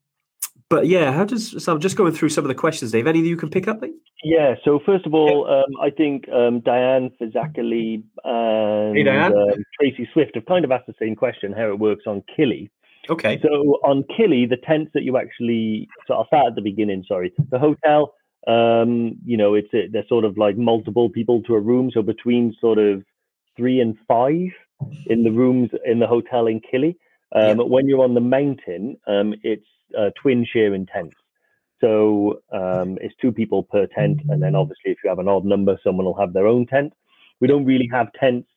[0.69, 3.09] but yeah, how does so I'm just going through some of the questions, Dave.
[3.09, 3.83] Any that you can pick up?
[3.83, 3.95] Mate?
[4.23, 4.55] Yeah.
[4.65, 5.63] So first of all, yeah.
[5.63, 9.37] um, I think um, Diane Fazakerley and hey, Diane.
[9.37, 12.71] Um, Tracy Swift have kind of asked the same question: how it works on Kili.
[13.09, 13.41] Okay.
[13.43, 17.05] So on Kili, the tents that you actually so I'll start at the beginning.
[17.09, 18.15] Sorry, the hotel.
[18.47, 22.03] Um, you know, it's a, they're sort of like multiple people to a room, so
[22.03, 23.03] between sort of
[23.57, 24.49] three and five
[25.07, 26.97] in the rooms in the hotel in Kili.
[27.35, 27.65] Um, yeah.
[27.65, 29.67] When you're on the mountain, um, it's
[29.99, 31.17] uh, twin sharing tents.
[31.81, 35.45] So um, it's two people per tent, and then obviously if you have an odd
[35.45, 36.93] number, someone will have their own tent.
[37.41, 38.49] We don't really have tents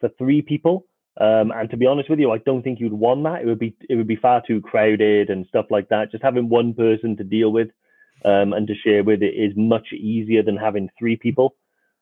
[0.00, 0.86] for three people,
[1.20, 3.42] um, and to be honest with you, I don't think you'd want that.
[3.42, 6.10] It would be it would be far too crowded and stuff like that.
[6.10, 7.68] Just having one person to deal with
[8.24, 11.56] um, and to share with it is much easier than having three people.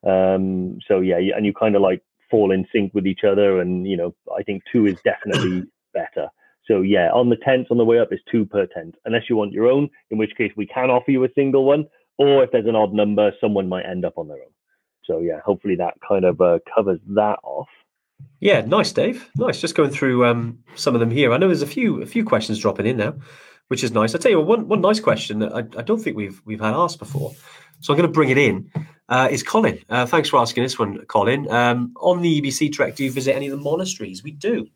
[0.07, 3.61] Um, so yeah, and you kind of like fall in sync with each other.
[3.61, 6.29] And, you know, I think two is definitely better.
[6.67, 9.37] So yeah, on the tents on the way up is two per tent, unless you
[9.37, 11.87] want your own, in which case we can offer you a single one.
[12.19, 14.53] Or if there's an odd number, someone might end up on their own.
[15.05, 17.69] So yeah, hopefully that kind of uh, covers that off.
[18.41, 19.31] Yeah, nice, Dave.
[19.37, 19.61] Nice.
[19.61, 21.33] Just going through um, some of them here.
[21.33, 23.15] I know there's a few a few questions dropping in now,
[23.69, 24.15] which is nice.
[24.15, 26.75] I tell you one one nice question that I, I don't think we've we've had
[26.75, 27.33] asked before.
[27.81, 28.71] So I'm going to bring it in
[29.09, 29.79] uh, is Colin.
[29.89, 31.51] Uh, thanks for asking this one, Colin.
[31.51, 34.23] Um, on the EBC trek, do you visit any of the monasteries?
[34.23, 34.69] We do.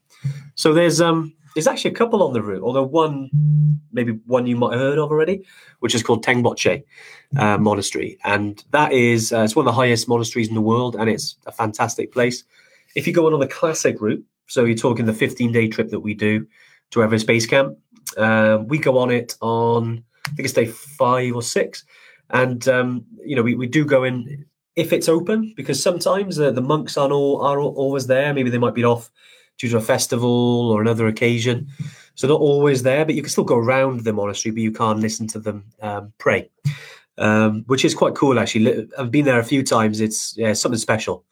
[0.55, 3.29] So there's um, there's actually a couple on the route, although one,
[3.93, 5.45] maybe one you might have heard of already,
[5.81, 6.83] which is called Tengboche
[7.37, 10.97] uh, Monastery, and that is uh, it's one of the highest monasteries in the world,
[10.97, 12.45] and it's a fantastic place.
[12.95, 15.91] if you go on on the classic route, so you're talking the 15 day trip
[15.91, 16.47] that we do
[16.91, 17.77] to Everest Base Camp,
[18.17, 21.85] um, we go on it on I think it's day five or six,
[22.31, 26.51] and um, you know we, we do go in if it's open because sometimes the,
[26.51, 28.33] the monks aren't all are always there.
[28.33, 29.11] Maybe they might be off
[29.59, 31.69] due to a festival or another occasion,
[32.15, 33.05] so not always there.
[33.05, 36.13] But you can still go around the monastery, but you can't listen to them um,
[36.19, 36.51] pray,
[37.19, 38.89] um, which is quite cool actually.
[38.99, 40.01] I've been there a few times.
[40.01, 41.25] It's yeah, something special.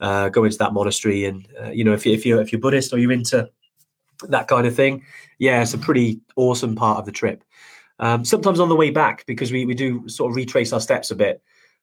[0.00, 2.60] Uh, go into that monastery, and uh, you know if you if you if you're
[2.60, 3.48] Buddhist or you're into
[4.28, 5.04] that kind of thing,
[5.38, 7.44] yeah, it's a pretty awesome part of the trip.
[7.98, 11.10] Um, sometimes on the way back, because we, we do sort of retrace our steps
[11.10, 11.42] a bit.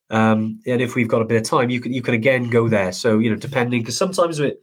[0.09, 2.67] Um, and if we've got a bit of time, you can you can again go
[2.67, 2.91] there.
[2.91, 4.55] So you know, depending, because sometimes we,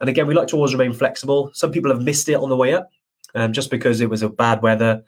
[0.00, 1.50] and again, we like to always remain flexible.
[1.54, 2.90] Some people have missed it on the way up,
[3.34, 5.02] um, just because it was a bad weather.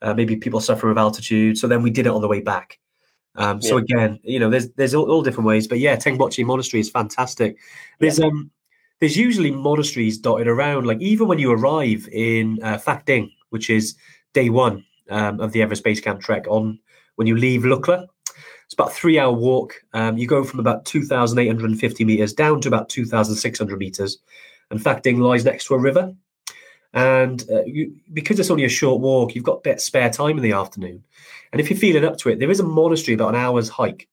[0.00, 2.78] Uh, maybe people suffer with altitude, so then we did it on the way back.
[3.36, 3.82] Um, so yeah.
[3.82, 7.58] again, you know, there's there's all, all, different ways, but yeah, Tengboche Monastery is fantastic.
[7.98, 8.26] There's yeah.
[8.26, 8.50] um
[9.04, 10.86] there's usually monasteries dotted around.
[10.86, 13.96] Like even when you arrive in uh, Phak Ding, which is
[14.32, 16.78] day one um, of the Everest Base Camp trek, on
[17.16, 18.06] when you leave Lukla,
[18.64, 19.74] it's about a three hour walk.
[19.92, 24.16] Um, you go from about 2,850 meters down to about 2,600 meters,
[24.70, 26.14] and Phak Ding lies next to a river.
[26.94, 30.38] And uh, you, because it's only a short walk, you've got a bit spare time
[30.38, 31.04] in the afternoon.
[31.52, 34.08] And if you're feeling up to it, there is a monastery about an hour's hike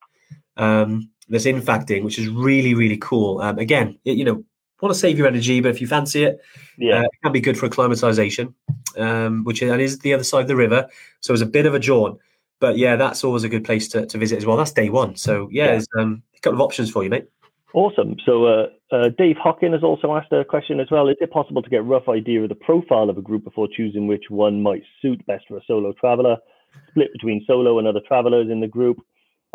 [0.58, 3.40] um, that's in Phak Ding, which is really, really cool.
[3.40, 4.44] Um, again, it, you know,
[4.82, 6.42] want to save your energy, but if you fancy it,
[6.78, 8.54] yeah, uh, it can be good for acclimatization,
[8.98, 10.88] um, which is, is the other side of the river.
[11.20, 12.20] So it's a bit of a jaunt.
[12.60, 14.58] But yeah, that's always a good place to, to visit as well.
[14.58, 15.16] That's day one.
[15.16, 15.72] So yeah, yeah.
[15.72, 17.28] there's um, a couple of options for you, mate.
[17.74, 18.18] Awesome.
[18.26, 21.08] So uh, uh, Dave Hockin has also asked a question as well.
[21.08, 23.68] Is it possible to get a rough idea of the profile of a group before
[23.76, 26.38] choosing which one might suit best for a solo traveler?
[26.90, 28.98] Split between solo and other travelers in the group,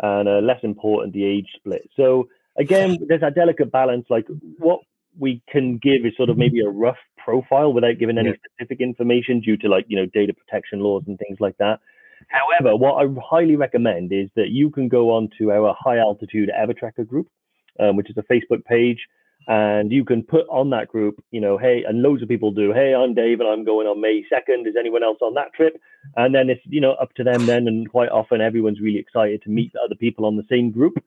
[0.01, 1.89] and uh, less important, the age split.
[1.95, 4.05] So again, there's a delicate balance.
[4.09, 4.81] Like what
[5.19, 8.35] we can give is sort of maybe a rough profile without giving any yeah.
[8.45, 11.79] specific information due to like you know data protection laws and things like that.
[12.29, 16.49] However, what I highly recommend is that you can go on to our high altitude
[16.49, 17.27] Evertrekker group,
[17.79, 18.99] um, which is a Facebook page,
[19.47, 22.73] and you can put on that group, you know, hey, and loads of people do,
[22.73, 24.67] hey, I'm Dave and I'm going on May 2nd.
[24.67, 25.79] Is anyone else on that trip?
[26.17, 27.65] And then it's, you know, up to them then.
[27.67, 30.97] And quite often everyone's really excited to meet other people on the same group.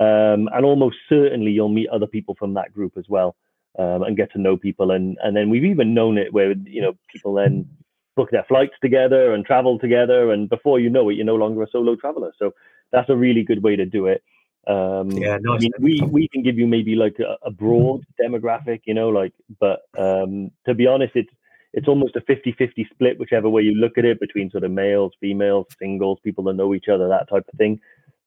[0.00, 3.36] Um, and almost certainly you'll meet other people from that group as well
[3.78, 4.90] um, and get to know people.
[4.90, 7.68] And, and then we've even known it where, you know, people then
[8.14, 10.32] book their flights together and travel together.
[10.32, 12.32] And before you know it, you're no longer a solo traveler.
[12.38, 12.52] So
[12.90, 14.22] that's a really good way to do it.
[14.66, 15.56] Um, yeah, nice.
[15.56, 19.08] I mean, we, we can give you maybe like a, a broad demographic, you know,
[19.08, 21.32] like, but um, to be honest, it's,
[21.72, 24.70] it's almost a 50 50 split, whichever way you look at it, between sort of
[24.70, 27.80] males, females, singles, people that know each other, that type of thing.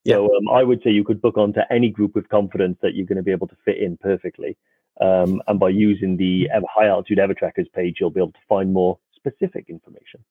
[0.03, 0.15] Yeah.
[0.15, 3.05] So um, I would say you could book onto any group with confidence that you're
[3.05, 4.58] going to be able to fit in perfectly.
[5.01, 8.97] Um, and by using the high altitude Evertrekkers page, you'll be able to find more
[9.15, 10.23] specific information.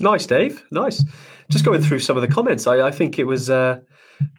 [0.00, 0.64] Nice, Dave.
[0.70, 1.04] Nice.
[1.50, 3.80] Just going through some of the comments, I, I think it was uh,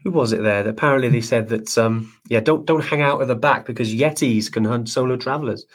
[0.04, 0.68] who was it there?
[0.68, 4.52] Apparently they said that um, yeah, don't don't hang out at the back because yetis
[4.52, 5.66] can hunt solo travelers.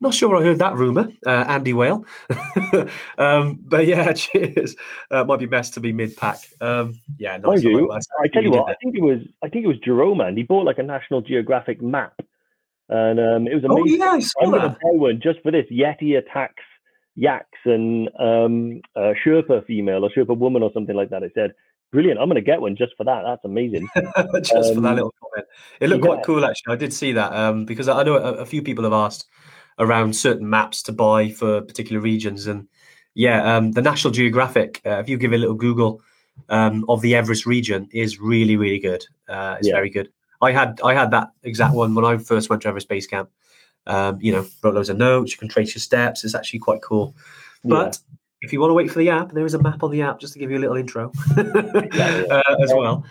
[0.00, 2.04] Not sure I heard that rumor, uh, Andy Whale.
[3.18, 4.76] um, but yeah, cheers.
[5.10, 6.38] Uh, might be best to be mid pack.
[6.60, 7.62] Um, yeah, nice.
[7.62, 10.36] You, I tell you what, I think it was I think it was Jerome, and
[10.36, 12.20] he bought like a National Geographic map
[12.88, 14.02] and um, it was oh, amazing.
[14.02, 15.66] Oh, yeah, I to buy one just for this.
[15.70, 16.62] Yeti attacks
[17.18, 21.24] yaks and um, a Sherpa female or Sherpa woman or something like that.
[21.24, 21.52] It said,
[21.90, 22.20] brilliant.
[22.20, 23.22] I'm going to get one just for that.
[23.26, 23.88] That's amazing.
[24.42, 25.48] just um, for that um, little comment.
[25.80, 26.14] It looked yeah.
[26.14, 26.72] quite cool, actually.
[26.72, 29.26] I did see that um, because I know a, a, few people have asked
[29.80, 32.46] around certain maps to buy for particular regions.
[32.46, 32.68] And
[33.14, 36.00] yeah, um, the National Geographic, uh, if you give a little Google
[36.48, 39.04] um, of the Everest region, is really, really good.
[39.28, 39.74] Uh, it's yeah.
[39.74, 40.08] very good.
[40.40, 43.30] I had I had that exact one when I first went to Everest Base Camp.
[43.86, 45.32] Um, you know, wrote loads of notes.
[45.32, 46.22] You can trace your steps.
[46.22, 47.16] It's actually quite cool.
[47.64, 48.16] But yeah.
[48.42, 50.20] if you want to wait for the app, there is a map on the app
[50.20, 52.24] just to give you a little intro yeah, yeah.
[52.30, 53.04] Uh, as well.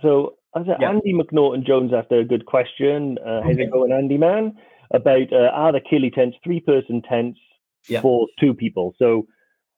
[0.00, 0.36] So.
[0.54, 3.16] Andy McNaughton Jones asked a good question.
[3.26, 4.54] Uh, how's it going, Andy man?
[4.90, 7.38] About uh, are the Kili tents three person tents
[8.02, 8.94] for two people?
[8.98, 9.26] So,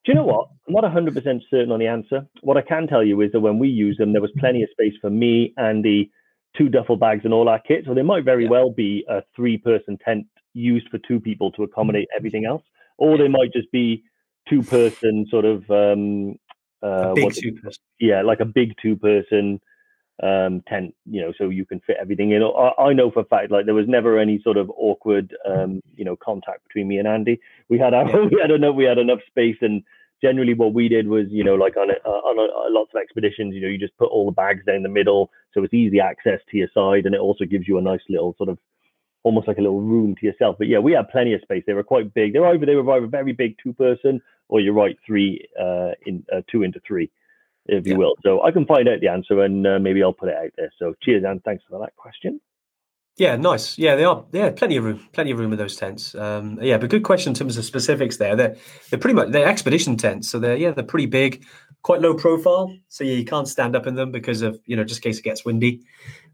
[0.05, 0.48] do you know what?
[0.66, 1.14] I'm not 100%
[1.48, 2.27] certain on the answer.
[2.40, 4.68] What I can tell you is that when we use them, there was plenty of
[4.72, 6.11] space for me, Andy,
[6.57, 7.85] two duffel bags and all our kit.
[7.87, 8.51] So there might very yeah.
[8.51, 12.62] well be a three person tent used for two people to accommodate everything else,
[12.99, 14.05] or they might just be
[14.49, 16.37] two person sort of um,
[16.83, 17.83] uh, big two person.
[17.99, 19.61] Yeah, like a big two person
[20.23, 22.43] um, tent, you know, so you can fit everything in.
[22.43, 25.81] I, I, know for a fact, like there was never any sort of awkward, um,
[25.97, 27.40] you know, contact between me and Andy.
[27.69, 29.83] We had our, we had enough, we had enough space and
[30.22, 33.55] generally what we did was, you know, like on, a, on a, lots of expeditions,
[33.55, 36.40] you know, you just put all the bags down the middle, so it's easy access
[36.50, 38.59] to your side, and it also gives you a nice little sort of
[39.22, 40.57] almost like a little room to yourself.
[40.59, 41.64] But yeah, we had plenty of space.
[41.66, 42.33] They were quite big.
[42.33, 45.92] They were either they were either very big two person or you're right three uh,
[46.07, 47.11] in uh, two into three,
[47.66, 47.98] if you Yeah.
[47.98, 48.14] will.
[48.22, 50.72] So I can find out the answer and uh, maybe I'll put it out there.
[50.79, 52.40] So cheers and thanks for that question.
[53.16, 53.79] Yeah, nice.
[53.79, 54.24] Yeah, they are.
[54.33, 56.16] Yeah, plenty of room, plenty of room in those tents.
[56.16, 58.16] Um, yeah, but good question in terms of specifics.
[58.16, 58.57] There, they're
[58.90, 61.44] they're pretty much they're expedition tents, so they're yeah they're pretty big,
[61.83, 62.77] quite low profile.
[62.88, 65.18] So yeah, you can't stand up in them because of you know just in case
[65.20, 65.83] it gets windy.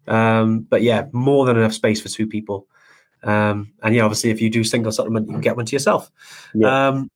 [0.09, 2.67] Um, but yeah, more than enough space for two people.
[3.23, 6.11] Um, and yeah, obviously, if you do single supplement, you can get one to yourself.
[6.55, 6.89] Yeah.
[6.89, 7.11] Um,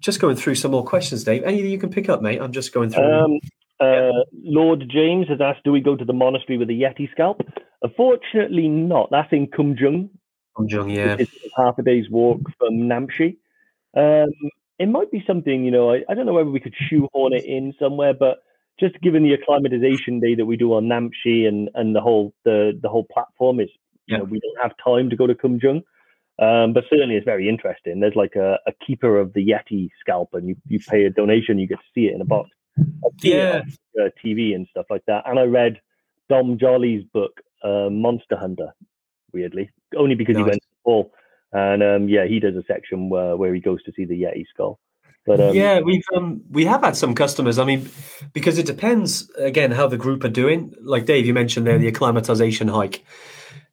[0.00, 1.44] just going through some more questions, Dave.
[1.44, 2.40] Anything you can pick up, mate?
[2.40, 3.38] I'm just going through.
[3.80, 7.42] Uh, Lord James has asked, "Do we go to the monastery with a Yeti scalp?"
[7.82, 9.08] Unfortunately, not.
[9.10, 10.10] That's in Kumjung.
[10.56, 11.16] from Jung, yeah.
[11.18, 13.36] It's half a day's walk from Namche.
[13.96, 14.30] Um,
[14.78, 17.44] it might be something, you know, I, I don't know whether we could shoehorn it
[17.44, 18.38] in somewhere, but
[18.78, 22.78] just given the acclimatization day that we do on Namche and, and the whole the,
[22.80, 23.68] the whole platform is,
[24.06, 24.18] you Yeah.
[24.18, 25.82] know, we don't have time to go to Kumjung.
[26.40, 27.98] Um, but certainly it's very interesting.
[27.98, 31.58] There's like a, a keeper of the Yeti scalp and you, you pay a donation,
[31.58, 32.50] you get to see it in a box.
[33.04, 33.62] I've seen it Yeah,
[34.00, 35.24] on, uh, TV and stuff like that.
[35.26, 35.80] And I read
[36.28, 38.74] Dom Jolly's book, uh, Monster Hunter,
[39.32, 41.12] weirdly, only because he went to Paul.
[41.52, 44.44] And um, yeah, he does a section where, where he goes to see the Yeti
[44.52, 44.78] skull.
[45.26, 47.58] But um, yeah, we've um, we have had some customers.
[47.58, 47.90] I mean,
[48.32, 50.74] because it depends again how the group are doing.
[50.80, 53.04] Like Dave, you mentioned there, the acclimatization hike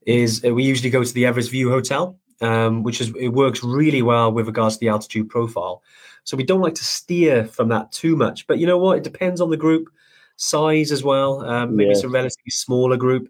[0.05, 3.63] is uh, we usually go to the Everest View Hotel, um, which is it works
[3.63, 5.81] really well with regards to the altitude profile.
[6.25, 8.45] So we don't like to steer from that too much.
[8.47, 8.97] But you know what?
[8.97, 9.87] It depends on the group
[10.35, 11.45] size as well.
[11.45, 13.29] Um, maybe it's a relatively smaller group.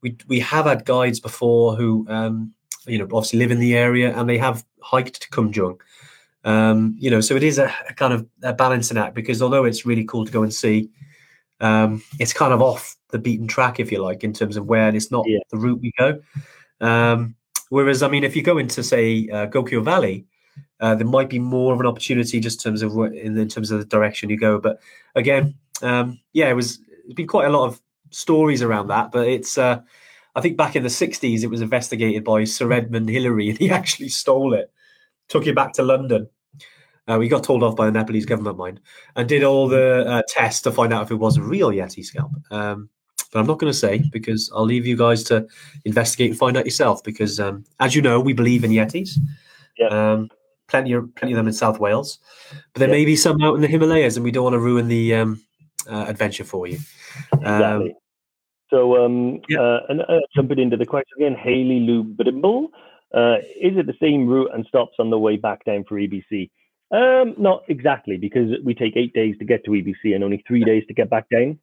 [0.00, 2.54] We we have had guides before who um,
[2.86, 5.78] you know obviously live in the area and they have hiked to Kumjung.
[6.44, 9.64] Um, you know, so it is a, a kind of a balancing act because although
[9.64, 10.88] it's really cool to go and see,
[11.60, 14.86] um, it's kind of off the beaten track, if you like, in terms of where
[14.86, 15.40] and it's not Yeah.
[15.50, 16.20] the route we go.
[16.80, 17.34] Um,
[17.70, 20.26] whereas, I mean, if you go into say uh, Gokyo Valley,
[20.80, 23.48] uh, there might be more of an opportunity just in terms of where- in, in
[23.48, 24.58] terms of the direction you go.
[24.58, 24.80] But
[25.14, 29.12] again, um, yeah, it was it's been quite a lot of stories around that.
[29.12, 29.80] But it's uh,
[30.34, 33.70] I think back in the '60s, it was investigated by Sir Edmund Hillary, and he
[33.80, 34.70] actually stole it,
[35.28, 36.28] took it back to London.
[37.08, 38.80] Uh, we got told off by the Nepalese government, mind,
[39.14, 42.04] and did all the uh, tests to find out if it was a real Yeti
[42.04, 42.32] scalp.
[42.50, 42.88] Um,
[43.32, 45.46] but I'm not going to say because I'll leave you guys to
[45.84, 47.04] investigate and find out yourself.
[47.04, 49.18] Because um, as you know, we believe in Yetis.
[49.78, 49.88] Yeah.
[50.66, 52.18] Um, plenty of plenty of them in South Wales,
[52.72, 52.94] but there Yeah.
[52.94, 55.40] may be some out in the Himalayas, and we don't want to ruin the um,
[55.88, 56.78] uh, adventure for you.
[57.32, 57.94] Exactly.
[58.70, 59.60] so, um, yeah.
[59.60, 62.68] uh, and uh, jumping into the question again, Haley Lou Brimble,
[63.14, 66.50] uh, is it the same route and stops on the way back down for EBC?
[66.90, 70.64] Um, not exactly, because we take eight days to get to EBC and only three
[70.64, 71.58] days to get back down.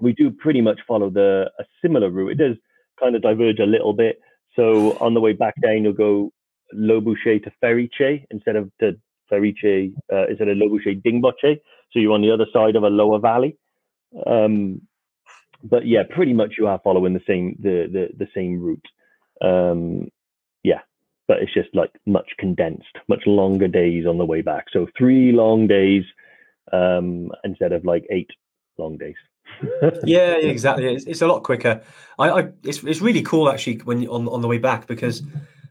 [0.00, 2.32] We do pretty much follow the a similar route.
[2.32, 2.56] It does
[3.00, 4.20] kind of diverge a little bit.
[4.54, 6.32] So on the way back down, you'll go
[6.74, 8.92] Lobouche to Pheriche instead of to
[9.30, 11.60] Pheriche uh, instead of Lobouche Dingboche.
[11.90, 13.56] So you're on the other side of a lower valley.
[14.26, 14.82] Um,
[15.62, 18.86] but yeah, pretty much you are following the same the the, the same route.
[19.40, 20.08] Um,
[20.62, 20.80] yeah,
[21.26, 24.66] but it's just like much condensed, much longer days on the way back.
[24.72, 26.04] So three long days
[26.72, 28.30] um, instead of like eight
[28.78, 29.16] long days.
[30.04, 30.94] yeah, exactly.
[30.94, 31.82] It's, it's a lot quicker.
[32.18, 35.22] I, I it's it's really cool actually when on on the way back because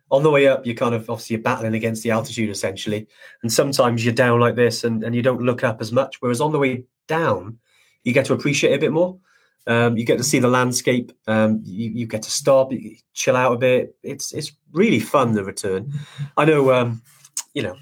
[0.10, 3.08] on the way up you're kind of obviously you're battling against the altitude essentially,
[3.41, 6.17] and sometimes you're down like this and and you don't look up as much.
[6.20, 7.60] Whereas on the way down,
[8.04, 9.17] you get to appreciate a bit more.
[9.67, 11.12] Um, you get to see the landscape.
[11.28, 12.72] Um, you, you get to stop,
[13.13, 13.96] chill out a bit.
[14.02, 15.91] It's it's really fun the return.
[16.38, 17.02] I know, um,
[17.54, 17.76] you know,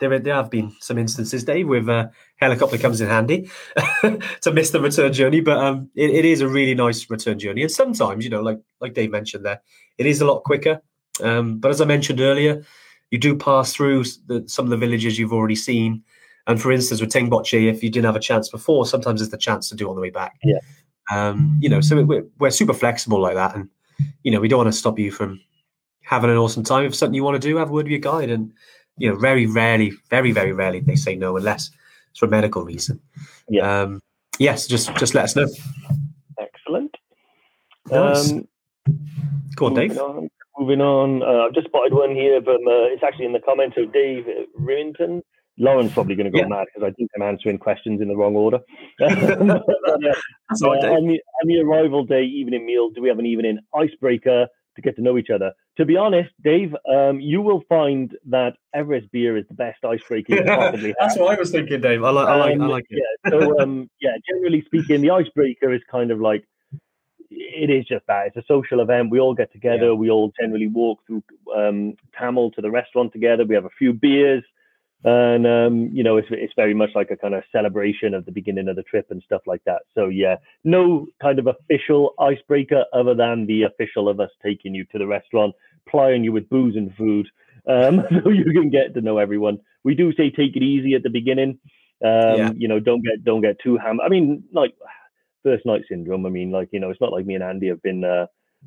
[0.00, 3.50] there there have been some instances, Dave, with uh, helicopter comes in handy
[4.40, 7.62] to miss the return journey, but um, it, it is a really nice return journey.
[7.62, 9.60] And sometimes, you know, like like Dave mentioned there,
[9.98, 10.80] it is a lot quicker.
[11.20, 12.64] Um, but as I mentioned earlier,
[13.10, 16.02] you do pass through the, some of the villages you've already seen.
[16.46, 19.38] And for instance, with Tengboche, if you didn't have a chance before, sometimes it's the
[19.38, 20.36] chance to do on the way back.
[20.42, 20.58] Yeah.
[21.10, 23.54] Um, you know, so we're, we're super flexible like that.
[23.54, 23.68] And,
[24.22, 25.40] you know, we don't want to stop you from
[26.02, 26.84] having an awesome time.
[26.84, 28.30] If something you want to do, have a word with your guide.
[28.30, 28.52] And,
[28.96, 31.70] you know, very rarely, very, very rarely they say no unless
[32.10, 33.00] it's for a medical reason.
[33.48, 33.82] Yeah.
[33.82, 34.00] Um,
[34.38, 35.46] yes, just just let us know.
[36.38, 36.96] Excellent.
[37.90, 38.32] Nice.
[38.32, 38.48] Um,
[39.54, 39.98] Go on, Dave.
[39.98, 40.28] On.
[40.58, 41.22] Moving on.
[41.22, 44.26] Uh, I've just spotted one here from, uh, it's actually in the comments of Dave
[44.60, 45.22] Rimington.
[45.56, 46.46] Lauren's probably going to go Yeah.
[46.48, 48.60] mad because I think I'm answering questions in the wrong order.
[48.98, 49.12] That's
[50.62, 54.46] uh, on, the, on the arrival day evening meal, do we have an evening icebreaker
[54.76, 55.52] to get to know each other?
[55.76, 60.34] To be honest, Dave, um, you will find that Everest beer is the best icebreaker
[60.36, 60.96] you possibly have.
[61.00, 62.02] That's what I was thinking, Dave.
[62.04, 63.02] I like, I like, I Um, like it.
[63.24, 63.30] Yeah.
[63.30, 66.44] So um, yeah, generally speaking, the icebreaker is kind of like
[67.30, 68.26] it is just that.
[68.26, 69.10] It's a social event.
[69.10, 69.86] We all get together.
[69.86, 69.92] Yeah.
[69.92, 71.22] We all generally walk through
[71.54, 73.44] um, Thamel to the restaurant together.
[73.44, 74.44] We have a few beers,
[75.04, 78.32] and um, you know, it's it's very much like a kind of celebration of the
[78.32, 79.82] beginning of the trip and stuff like that.
[79.94, 84.84] So yeah, no kind of official icebreaker other than the official of us taking you
[84.86, 85.54] to the restaurant,
[85.88, 87.28] plying you with booze and food,
[87.68, 89.58] um, so you can get to know everyone.
[89.84, 91.58] We do say take it easy at the beginning.
[92.04, 92.50] Um, yeah.
[92.56, 94.00] You know, don't get don't get too ham.
[94.00, 94.74] I mean, like
[95.42, 96.26] first night syndrome.
[96.26, 98.26] I mean, like you know, it's not like me and Andy have been uh,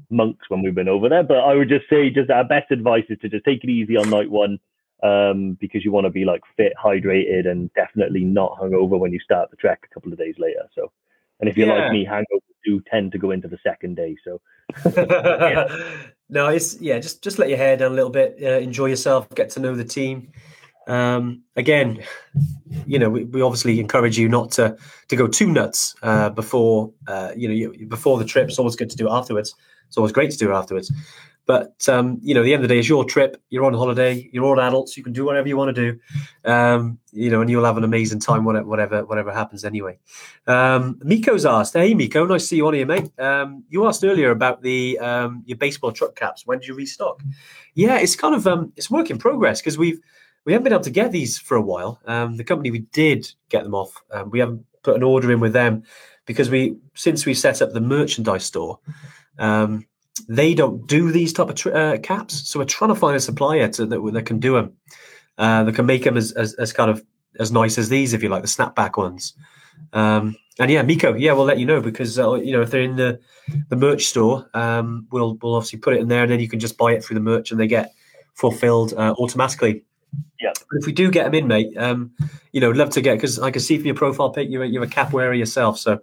[0.09, 1.23] monks when we've been over there.
[1.23, 3.97] But I would just say, just our best advice is to just take it easy
[3.97, 4.59] on night one,
[5.03, 9.19] um, because you want to be like fit, hydrated, and definitely not hungover when you
[9.19, 10.67] start the trek a couple of days later.
[10.75, 10.91] So,
[11.39, 11.83] and if you're yeah.
[11.85, 14.15] like me, hangovers do tend to go into the second day.
[14.23, 14.41] So,
[16.29, 19.29] no, it's yeah, just just let your hair down a little bit, uh, enjoy yourself,
[19.35, 20.31] get to know the team.
[20.87, 22.03] Um, again,
[22.85, 24.75] you know, we, we, obviously encourage you not to
[25.09, 28.49] to go too nuts uh, before uh, you know before the trip.
[28.49, 29.53] It's always good to do it afterwards.
[29.87, 30.91] It's always great to do it afterwards.
[31.45, 33.41] But um, you know, the end of the day is your trip.
[33.49, 34.29] You're on holiday.
[34.31, 34.95] You're all adults.
[34.95, 35.99] You can do whatever you want to do.
[36.49, 38.45] Um, you know, and you'll have an amazing time.
[38.45, 39.99] Whatever, whatever happens anyway.
[40.47, 43.11] Um, Miko's asked, "Hey, Miko, nice to see you on here, mate.
[43.19, 46.45] Um, you asked earlier about the um, your baseball truck caps.
[46.45, 47.21] When did you restock?
[47.73, 49.99] Yeah, it's kind of um, it's work in progress because we've
[50.45, 51.99] we haven't been able to get these for a while.
[52.05, 55.39] Um, the company we did get them off, um, we haven't put an order in
[55.39, 55.83] with them
[56.25, 58.79] because we since we set up the merchandise store,
[59.37, 59.85] um,
[60.27, 62.49] they don't do these type of tr- uh, caps.
[62.49, 64.73] So we're trying to find a supplier to, that, that can do them,
[65.37, 67.03] uh, that can make them as, as, as kind of
[67.39, 69.33] as nice as these, if you like, the snapback ones.
[69.93, 72.81] Um, and yeah, Miko, yeah, we'll let you know because uh, you know if they're
[72.81, 73.19] in the
[73.69, 76.59] the merch store, um, we'll we'll obviously put it in there, and then you can
[76.59, 77.93] just buy it through the merch, and they get
[78.35, 79.83] fulfilled uh, automatically.
[80.39, 80.51] Yeah.
[80.55, 82.11] But if we do get them in, mate, um,
[82.51, 84.67] you know, love to get because I can see from your profile pic you're a,
[84.67, 85.79] you're a cap wearer yourself.
[85.79, 85.99] So,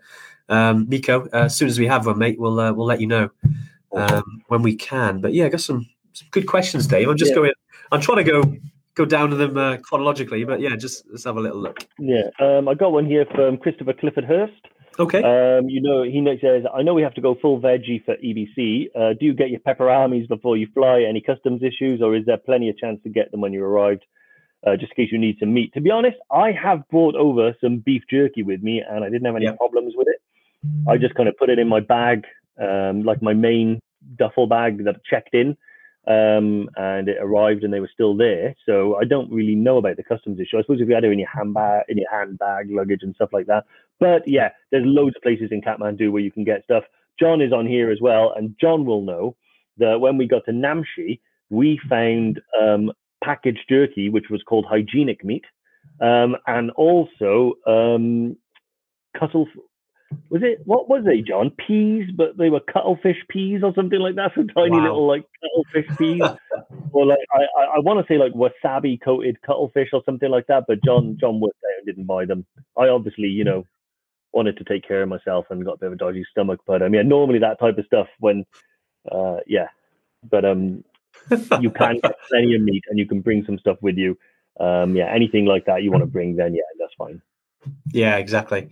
[0.49, 3.07] um, Miko, uh, as soon as we have one, mate, we'll uh, we'll let you
[3.07, 3.31] know
[3.93, 5.21] um, when we can.
[5.21, 7.09] But yeah, I got some, some good questions, Dave.
[7.09, 7.37] I'm just yeah.
[7.37, 7.53] going.
[7.91, 8.57] I'm trying to go
[8.95, 11.79] go down to them uh, chronologically, but yeah, just let's have a little look.
[11.99, 14.67] Yeah, um, I got one here from Christopher Clifford Hurst.
[14.99, 15.18] Okay.
[15.18, 18.88] Um, you know, he says, I know we have to go full veggie for EBC.
[18.94, 21.05] Uh, do you get your pepperonis before you fly?
[21.09, 24.05] Any customs issues, or is there plenty of chance to get them when you arrived?
[24.66, 25.72] Uh, just in case you need some meat.
[25.74, 29.26] To be honest, I have brought over some beef jerky with me, and I didn't
[29.26, 29.57] have any yep.
[29.57, 30.20] problems with it.
[30.88, 32.24] I just kind of put it in my bag,
[32.61, 33.80] um, like my main
[34.16, 35.57] duffel bag that I checked in,
[36.09, 38.57] um, and it arrived, and they were still there.
[38.66, 40.59] So I don't really know about the customs issue.
[40.59, 43.30] I suppose if you had it in your handbag, in your handbag, luggage, and stuff
[43.32, 43.64] like that,
[44.01, 46.84] but yeah, there's loads of places in Kathmandu where you can get stuff.
[47.18, 49.36] John is on here as well, and John will know
[49.78, 51.20] that when we got to Namche,
[51.51, 52.92] we found um,
[53.22, 55.44] packaged jerky, which was called hygienic meat,
[56.01, 58.36] um, and also um,
[59.18, 59.46] cuttle.
[60.30, 61.51] Was it what was they, John?
[61.51, 64.32] Peas, but they were cuttlefish peas or something like that.
[64.34, 64.82] Some tiny wow.
[64.82, 66.22] little like cuttlefish peas,
[66.92, 70.46] or like I, I, I want to say like wasabi coated cuttlefish or something like
[70.46, 70.64] that.
[70.66, 72.46] But John John worked there and didn't buy them.
[72.76, 73.64] I obviously, you know,
[74.33, 76.61] wanted to take care of myself and got a bit of a dodgy stomach.
[76.66, 78.45] But um, yeah, normally that type of stuff when,
[79.11, 79.68] uh, yeah,
[80.29, 80.85] but um,
[81.61, 84.18] you can get plenty of meat and you can bring some stuff with you.
[84.61, 87.22] Um, yeah, anything like that you want to bring, then yeah, that's fine.
[87.93, 88.71] Yeah, exactly.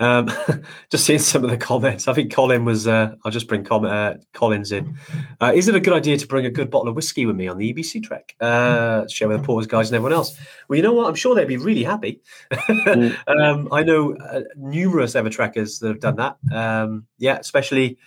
[0.00, 0.30] Um,
[0.90, 2.08] just seeing some of the comments.
[2.08, 2.86] I think Colin was.
[2.86, 4.96] Uh, I'll just bring Com- uh, Collins in.
[5.40, 7.48] Uh, is it a good idea to bring a good bottle of whiskey with me
[7.48, 8.34] on the EBC trek?
[8.40, 10.38] Uh, share with the Porters guys and everyone else.
[10.68, 11.08] Well, you know what?
[11.08, 12.20] I'm sure they'd be really happy.
[12.52, 13.16] Mm.
[13.26, 16.36] um, I know uh, numerous Evertrekkers that have done that.
[16.52, 17.98] Um, yeah, especially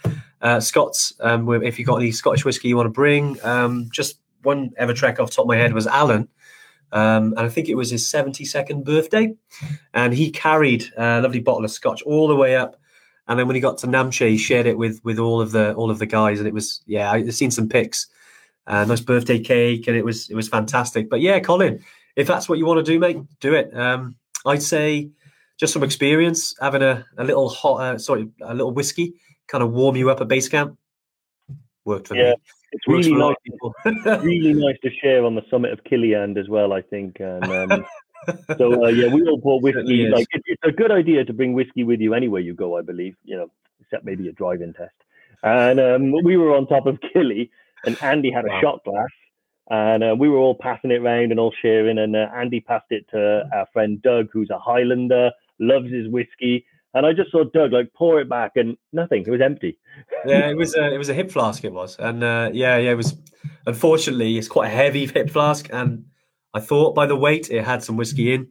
[0.41, 1.13] uh, Scots.
[1.19, 5.19] Um, if you've got any Scottish whiskey you want to bring, um, just one Evertrek
[5.19, 6.27] off the top of my head was Alan
[6.91, 9.33] um, and I think it was his 72nd birthday.
[9.93, 12.77] And he carried a lovely bottle of scotch all the way up.
[13.27, 15.73] And then when he got to Namche, he shared it with with all of the
[15.73, 16.39] all of the guys.
[16.39, 18.07] And it was yeah, I've seen some pics.
[18.67, 21.09] Uh, nice birthday cake, and it was it was fantastic.
[21.09, 21.83] But yeah, Colin,
[22.15, 23.75] if that's what you want to do, mate, do it.
[23.75, 24.15] Um,
[24.45, 25.11] I'd say
[25.57, 29.13] just from experience, having a, a little hot, uh, sorry, a little whiskey
[29.47, 30.77] kind of warm you up at base camp
[31.85, 32.31] worked for yeah.
[32.31, 32.35] me
[32.71, 33.35] it's really nice,
[34.23, 36.73] really nice to share on the summit of Kiliand as well.
[36.73, 37.85] I think, and um,
[38.57, 40.07] so uh, yeah, we all bought whiskey.
[40.07, 42.77] Like it, it's a good idea to bring whiskey with you anywhere you go.
[42.77, 43.51] I believe, you know,
[43.81, 44.93] except maybe a drive-in test.
[45.43, 47.49] And um, we were on top of Kili,
[47.85, 48.61] and Andy had a wow.
[48.61, 49.09] shot glass,
[49.69, 51.97] and uh, we were all passing it around and all sharing.
[51.97, 56.65] And uh, Andy passed it to our friend Doug, who's a Highlander, loves his whiskey.
[56.93, 59.23] And I just saw Doug like pour it back, and nothing.
[59.25, 59.77] It was empty.
[60.25, 61.63] yeah, it was a it was a hip flask.
[61.63, 63.15] It was, and uh, yeah, yeah, it was.
[63.65, 66.05] Unfortunately, it's quite a heavy hip flask, and
[66.53, 68.49] I thought by the weight it had some whiskey in.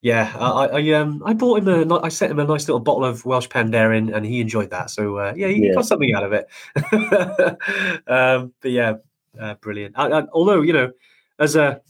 [0.00, 3.04] Yeah, I, I um I bought him a I sent him a nice little bottle
[3.04, 4.90] of Welsh Penderyn, and he enjoyed that.
[4.90, 5.74] So uh, yeah, he Yeah.
[5.74, 6.46] got something out of it.
[8.06, 8.94] um, but yeah,
[9.40, 9.94] uh, brilliant.
[9.98, 10.92] I, I, although you know,
[11.38, 11.80] as a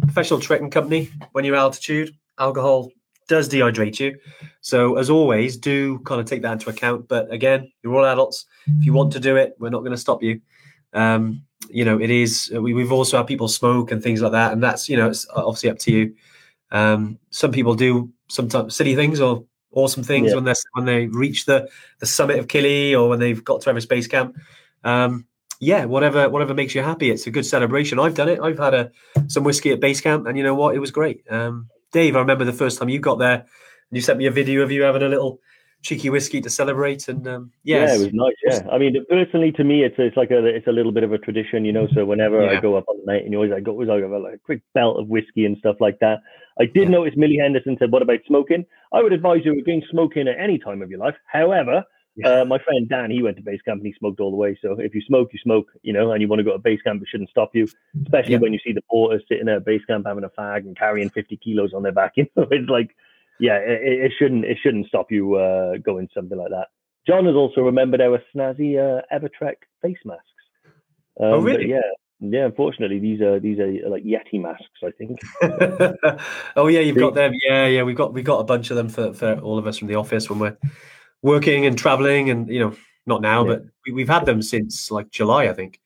[0.00, 2.90] professional trekking company, when you're altitude, alcohol
[3.30, 4.18] does dehydrate you.
[4.60, 7.08] So as always, do kind of take that into account.
[7.08, 8.44] But again, you're all adults.
[8.66, 10.40] If you want to do it, we're not going to stop you.
[10.92, 12.50] Um, you know, it is.
[12.52, 15.26] We, we've also had people smoke and things like that, and that's you know, it's
[15.34, 16.14] obviously up to you.
[16.72, 20.34] Um, some people do sometimes silly things or awesome things Yeah.
[20.34, 21.68] when they when they reach the
[22.00, 24.36] the summit of Kili or when they've got to Everest Base Camp.
[24.84, 25.26] Um,
[25.60, 27.10] yeah, whatever whatever makes you happy.
[27.10, 27.98] It's a good celebration.
[28.00, 28.40] I've done it.
[28.40, 28.90] I've had a
[29.28, 30.74] some whiskey at base camp, and you know what?
[30.74, 31.22] It was great.
[31.30, 33.46] Um, Dave, I remember the first time you got there, and
[33.90, 35.40] you sent me a video of you having a little
[35.82, 37.08] cheeky whiskey to celebrate.
[37.08, 38.34] And um, Yeah, it was nice.
[38.46, 41.12] Yeah, I mean, personally, to me, it's it's like a it's a little bit of
[41.12, 41.88] a tradition, you know.
[41.94, 44.02] So whenever I go up on the night, and you always I like always like
[44.02, 46.18] have a quick belt of whiskey and stuff like that.
[46.60, 50.28] I did notice Millie Henderson said, "What about smoking?" I would advise you against smoking
[50.28, 51.16] at any time of your life.
[51.26, 51.84] However,
[52.16, 52.40] Yeah.
[52.40, 54.58] uh, my friend Dan, he went to base camp and he smoked all the way.
[54.60, 56.82] So if you smoke, you smoke, you know, and you want to go to base
[56.82, 57.68] camp, it shouldn't stop you.
[58.02, 58.38] Especially Yeah.
[58.38, 61.36] when you see the porters sitting at base camp having a fag and carrying 50
[61.36, 62.14] kilos on their back.
[62.16, 62.94] You know, it's like,
[63.38, 66.68] yeah, it, it shouldn't it shouldn't stop you uh, going something like that.
[67.06, 70.24] John has also remembered our snazzy uh, Evertrek face masks.
[71.18, 71.70] Um, Oh, really?
[71.70, 71.80] Yeah,
[72.20, 72.44] yeah.
[72.46, 74.66] Unfortunately, these are these are like Yeti masks.
[74.84, 75.20] I think.
[76.56, 77.32] oh yeah, you've got them.
[77.46, 79.78] Yeah, yeah, we've got we've got a bunch of them for, for all of us
[79.78, 80.56] from the office when we're
[81.22, 82.74] working and traveling, and you know,
[83.06, 83.54] not now, Yeah.
[83.54, 85.80] but we, we've had them since like July, I think.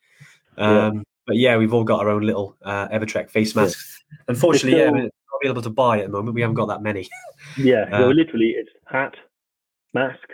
[0.58, 0.86] Yeah.
[0.86, 4.02] Um, But yeah, we've all got our own little uh, Evertrek face masks.
[4.28, 5.10] Unfortunately, yeah, we're not
[5.42, 6.34] available to buy at the moment.
[6.34, 7.08] We haven't got that many.
[7.56, 9.14] Yeah, Uh, no, literally, it's hat,
[9.94, 10.28] mask,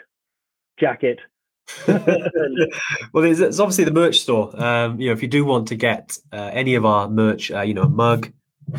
[0.81, 1.21] jacket.
[1.87, 4.51] well, there's, there's obviously the merch store.
[4.61, 7.61] Um, you know, if you do want to get uh, any of our merch, uh,
[7.61, 8.33] you know, a mug,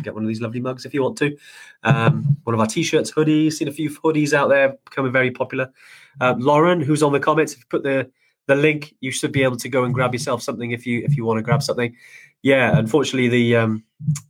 [0.04, 1.38] get one of these lovely mugs if you want to.
[1.84, 3.54] Um, one of our t-shirts, hoodies.
[3.54, 5.72] Seen a few hoodies out there becoming very popular.
[6.20, 8.10] Uh, Lauren, who's on the comments, if you put the
[8.48, 11.16] the link, you should be able to go and grab yourself something if you if
[11.16, 11.96] you want to grab something.
[12.42, 13.84] Yeah, unfortunately, the um,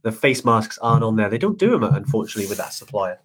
[0.03, 1.29] the face masks aren't on there.
[1.29, 3.19] They don't do them, unfortunately, with that supplier,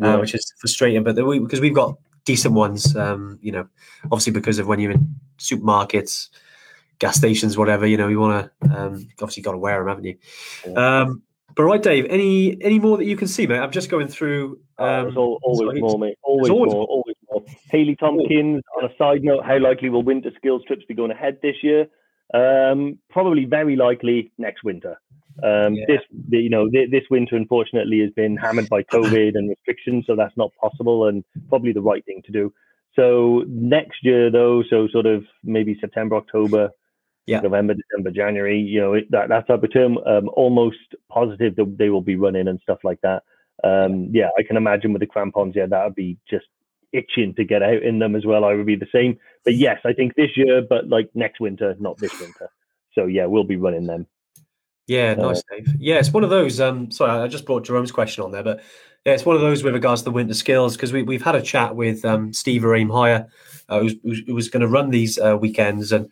[0.00, 1.02] uh, which is frustrating.
[1.02, 3.66] But we, because we've got decent ones, um, you know,
[4.04, 6.28] obviously because of when you're in supermarkets,
[7.00, 10.04] gas stations, whatever, you know, you want to um, obviously got to wear them, haven't
[10.04, 10.76] you?
[10.76, 11.22] Um,
[11.56, 13.58] but right, Dave, any any more that you can see, mate?
[13.58, 14.58] I'm just going through.
[14.78, 15.80] Oh, Um, there's al- always sorry.
[15.80, 16.16] more, mate.
[16.22, 17.42] Always, always more, always more.
[17.70, 21.38] Haley Tompkins, on a side note, how likely will winter skills trips be going ahead
[21.42, 21.86] this year?
[22.32, 25.00] Um, probably very likely next winter.
[25.42, 25.84] Um, Yeah.
[25.88, 30.36] This, you know, this winter unfortunately has been hammered by COVID and restrictions, so that's
[30.36, 32.52] not possible and probably the right thing to do.
[32.94, 36.70] So next year, though, so sort of maybe September, October,
[37.30, 37.40] Yeah.
[37.40, 40.78] November, December, January, you know, it, that that type of term, um, almost
[41.08, 43.22] positive that they will be running and stuff like that.
[43.62, 46.46] Um, yeah, I can imagine with the crampons, yeah, that would be just
[46.92, 48.44] itching to get out in them as well.
[48.44, 49.18] I would be the same.
[49.44, 52.50] But yes, I think this year, but like next winter, not this winter.
[52.94, 54.06] So yeah, we'll be running them.
[54.86, 55.68] Yeah, Uh, nice, Dave.
[55.78, 56.60] Yeah, it's one of those.
[56.60, 58.60] Um, sorry, I just brought Jerome's question on there, but
[59.06, 61.36] yeah, it's one of those with regards to the winter skills because we we've had
[61.36, 63.28] a chat with um, Steve Aim Higher,
[63.68, 66.08] uh, who's- who was going to run these uh, weekends, and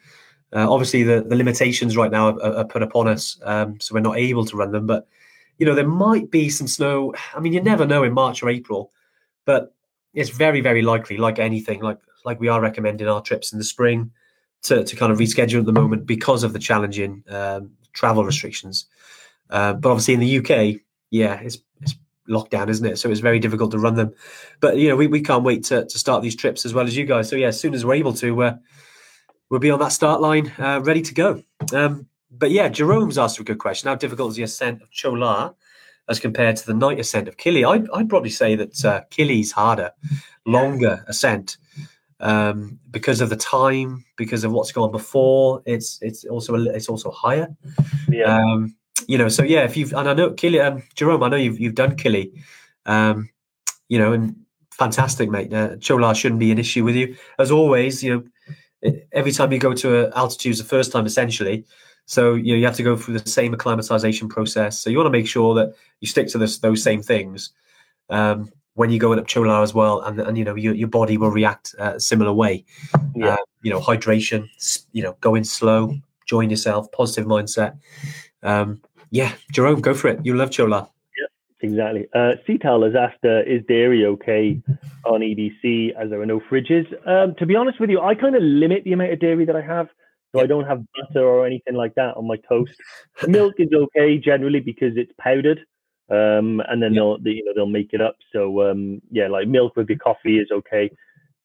[0.54, 4.00] uh, obviously the, the limitations right now are, are put upon us, um, so we're
[4.00, 4.86] not able to run them.
[4.86, 5.06] But
[5.58, 7.14] you know, there might be some snow.
[7.34, 8.92] I mean, you never know in March or April,
[9.44, 9.74] but
[10.14, 13.64] it's very, very likely, like anything, like like we are recommending our trips in the
[13.64, 14.10] spring
[14.62, 18.86] to, to kind of reschedule at the moment because of the challenging um, travel restrictions.
[19.50, 20.80] Uh, but obviously in the UK,
[21.10, 21.94] yeah, it's, it's
[22.28, 22.98] lockdown, isn't it?
[22.98, 24.12] So it's very difficult to run them.
[24.60, 26.96] But you know, we, we can't wait to, to start these trips as well as
[26.96, 27.28] you guys.
[27.28, 28.54] So yeah, as soon as we're able to, uh,
[29.50, 31.42] we'll be on that start line, uh, ready to go.
[31.72, 33.88] Um, but yeah, Jerome's asked a good question.
[33.88, 35.52] How difficult is the ascent of Cho La
[36.08, 37.66] as compared to the night ascent of Kili?
[37.68, 39.92] I'd, I'd probably say that uh, Kili's harder,
[40.46, 41.56] longer ascent
[42.20, 45.62] um, because of the time, because of what's gone before.
[45.64, 47.48] It's it's also a, it's also higher.
[48.08, 48.36] Yeah.
[48.36, 48.74] Um,
[49.06, 51.58] you know, so yeah, if you've and I know Kili, um, Jerome, I know you've
[51.58, 52.32] you've done Kili,
[52.84, 53.30] um,
[53.88, 54.36] you know, and
[54.72, 55.52] fantastic, mate.
[55.52, 57.16] Uh, Cho La shouldn't be an issue with you.
[57.38, 58.24] As always, you know,
[59.12, 61.64] every time you go to a altitude is the first time essentially.
[62.06, 64.80] So you know you have to go through the same acclimatization process.
[64.80, 67.50] So you want to make sure that you stick to this, those same things
[68.08, 70.88] um, when you're going up Cho La as well, and and you know your, your
[70.88, 72.64] body will react uh, a similar way.
[73.14, 73.34] Yeah.
[73.34, 74.48] Uh, you know, hydration.
[74.92, 75.94] You know, going slow,
[76.26, 77.76] join yourself, positive mindset.
[78.42, 80.24] Um, yeah, Jerome, go for it.
[80.24, 80.86] You love Cho La.
[81.60, 82.06] Exactly.
[82.14, 84.62] Uh, Cetal has asked, uh, is dairy okay
[85.04, 86.86] on EBC as there are no fridges?
[87.06, 89.56] Um, to be honest with you, I kind of limit the amount of dairy that
[89.56, 89.88] I have.
[90.34, 92.74] So I don't have butter or anything like that on my toast.
[93.26, 95.60] Milk is okay generally because it's powdered.
[96.10, 98.16] um, and then they'll they, you know they'll make it up.
[98.32, 100.90] So um, yeah, like milk with your coffee is okay.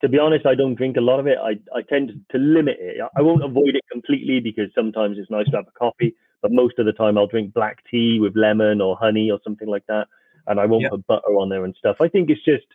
[0.01, 1.37] To be honest, I don't drink a lot of it.
[1.41, 2.97] I, I tend to limit it.
[3.15, 6.77] I won't avoid it completely because sometimes it's nice to have a coffee, but most
[6.77, 10.07] of the time I'll drink black tea with lemon or honey or something like that,
[10.45, 11.97] and I won't put butter on there and stuff.
[12.01, 12.67] I think it's just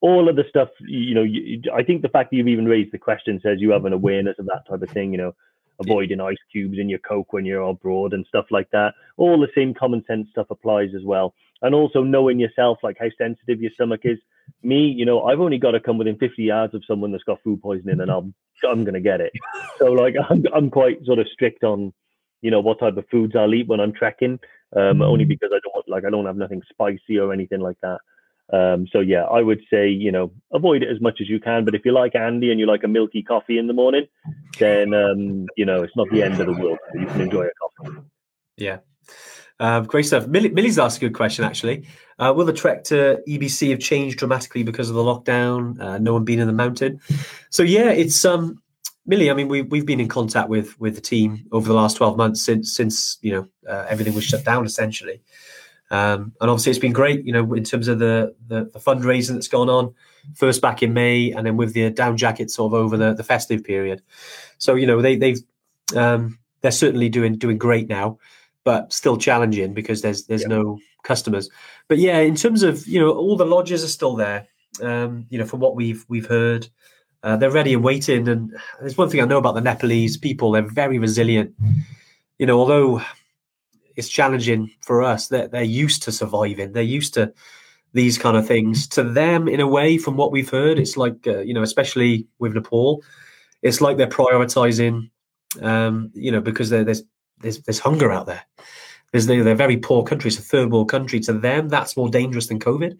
[0.00, 0.70] all of the stuff.
[0.80, 3.70] You know, you, I think the fact that you've even raised the question says you
[3.70, 5.12] have an awareness of that type of thing.
[5.12, 5.34] You know,
[5.80, 8.94] avoiding ice cubes in your Coke when you're abroad and stuff like that.
[9.16, 11.34] All the same common sense stuff applies as well.
[11.62, 14.18] And also knowing yourself, like how sensitive your stomach is.
[14.62, 17.42] Me, you know, I've only got to come within 50 yards of someone that's got
[17.42, 18.34] food poisoning and I'm,
[18.68, 19.32] I'm going to get it.
[19.78, 21.94] So like, I'm, I'm quite sort of strict on,
[22.42, 24.38] you know, what type of foods I'll eat when I'm trekking.
[24.76, 25.28] Um, only mm.
[25.28, 27.98] because I don't like, I don't have nothing spicy or anything like that.
[28.52, 31.64] Um, so yeah, I would say you know avoid it as much as you can.
[31.64, 34.06] But if you like Andy and you like a milky coffee in the morning,
[34.58, 36.78] then um, you know it's not the end of the world.
[36.94, 37.50] You can enjoy a
[37.82, 37.98] coffee.
[38.56, 38.78] Yeah.
[39.60, 40.26] Um, great stuff.
[40.26, 41.86] Millie, Millie's asked a good question, actually.
[42.18, 45.78] Uh, will the trek to EBC have changed dramatically because of the lockdown?
[45.78, 46.98] Uh, no one being in the mountain.
[47.50, 48.62] So yeah, it's um,
[49.06, 49.30] Millie.
[49.30, 52.16] I mean, we we've been in contact with with the team over the last twelve
[52.16, 55.20] months since since you know uh, everything was shut down essentially.
[55.90, 59.32] Um, and obviously, it's been great, you know, in terms of the, the, the fundraising
[59.32, 59.92] that's gone on.
[60.36, 63.24] First back in May, and then with the down jacket sort of over the, the
[63.24, 64.02] festive period.
[64.58, 65.40] So you know, they they've
[65.96, 68.18] um, they're certainly doing doing great now,
[68.64, 71.48] but still challenging because there's there's no customers.
[71.88, 74.46] But yeah, in terms of you know, all the lodges are still there.
[74.80, 76.68] Um, you know, from what we've we've heard,
[77.22, 78.28] uh, they're ready and waiting.
[78.28, 81.54] And there's one thing I know about the Nepalese people; they're very resilient.
[82.38, 83.02] You know, although
[84.00, 85.28] it's challenging for us.
[85.28, 86.72] They're, they're used to surviving.
[86.72, 87.32] They're used to
[87.92, 88.88] these kind of things.
[88.88, 92.26] To them, in a way, from what we've heard, it's like uh, you know, especially
[92.38, 93.02] with Nepal,
[93.62, 95.10] it's like they're prioritizing,
[95.60, 97.02] um, you know, because there's
[97.40, 98.42] there's there's hunger out there.
[99.12, 101.20] There's they're, they're very poor countries, a third world country.
[101.20, 102.96] To them, that's more dangerous than COVID.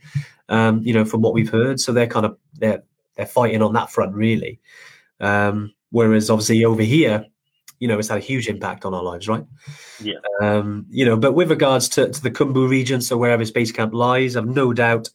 [0.49, 2.83] Um, you know, from what we've heard, so they're kind of they're
[3.21, 4.59] they're fighting on that front really.
[5.21, 7.27] Um, whereas obviously over here,
[7.79, 9.45] you know, it's had a huge impact on our lives, right?
[10.03, 10.15] Yeah.
[10.41, 13.93] Um, you know, but with regards to, to the Khumbu region, so wherever base camp
[13.93, 15.11] lies, I've no doubt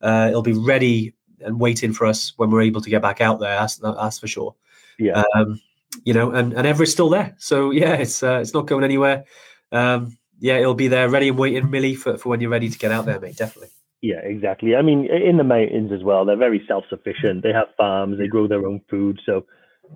[0.00, 3.38] uh, it'll be ready and waiting for us when we're able to get back out
[3.38, 3.58] there.
[3.58, 4.54] That's, that's for sure.
[4.98, 5.24] Yeah.
[5.34, 5.60] Um,
[6.04, 7.34] you know, and, and Everest's still there.
[7.38, 9.24] So yeah, it's uh, it's not going anywhere.
[9.70, 12.78] Um, yeah, it'll be there, ready and waiting, Millie, for, for when you're ready to
[12.78, 13.36] get out there, mate.
[13.36, 13.70] Definitely.
[14.02, 14.74] Yeah, exactly.
[14.74, 17.44] I mean, in the mountains as well, they're very self sufficient.
[17.44, 19.20] They have farms, they grow their own food.
[19.24, 19.46] So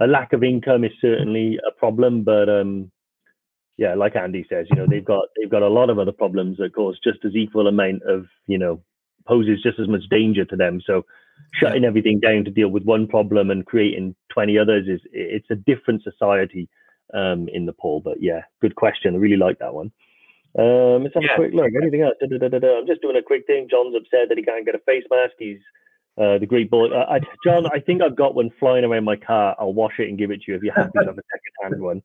[0.01, 2.93] a lack of income is certainly a problem, but um,
[3.77, 6.59] yeah, like Andy says, you know, they've got they've got a lot of other problems
[6.59, 8.81] that cause just as equal amount of you know
[9.27, 10.81] poses just as much danger to them.
[10.87, 11.05] So
[11.53, 11.89] shutting yeah.
[11.89, 16.05] everything down to deal with one problem and creating 20 others is it's a different
[16.05, 16.69] society
[17.13, 18.01] um, in Nepal.
[18.01, 19.15] But yeah, good question.
[19.15, 19.91] I really like that one.
[20.59, 21.35] Um, let's have yeah.
[21.35, 21.71] a quick look.
[21.81, 22.15] Anything else?
[22.21, 23.69] Da, da, da, I'm just doing a quick thing.
[23.71, 25.35] John's upset that he can't get a face mask.
[25.39, 25.61] He's
[26.19, 26.89] uh, the great boy.
[26.89, 29.55] Uh, I, John, I think I've got one flying around my car.
[29.59, 31.23] I'll wash it and give it to you if you're happy to have a
[31.63, 32.03] second-hand one.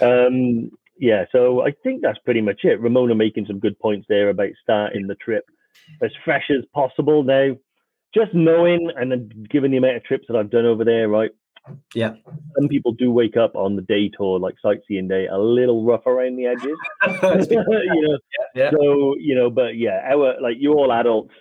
[0.00, 2.80] Um, yeah, so I think that's pretty much it.
[2.80, 5.44] Ramona making some good points there about starting the trip
[6.02, 7.24] as fresh as possible.
[7.24, 7.56] Now,
[8.14, 11.30] just knowing and then given the amount of trips that I've done over there, right?
[11.94, 12.14] Yeah.
[12.58, 16.06] Some people do wake up on the day tour, like sightseeing day, a little rough
[16.06, 16.76] around the edges.
[17.50, 18.70] you know, yeah, yeah.
[18.70, 21.32] so you know, but yeah, our like you're all adults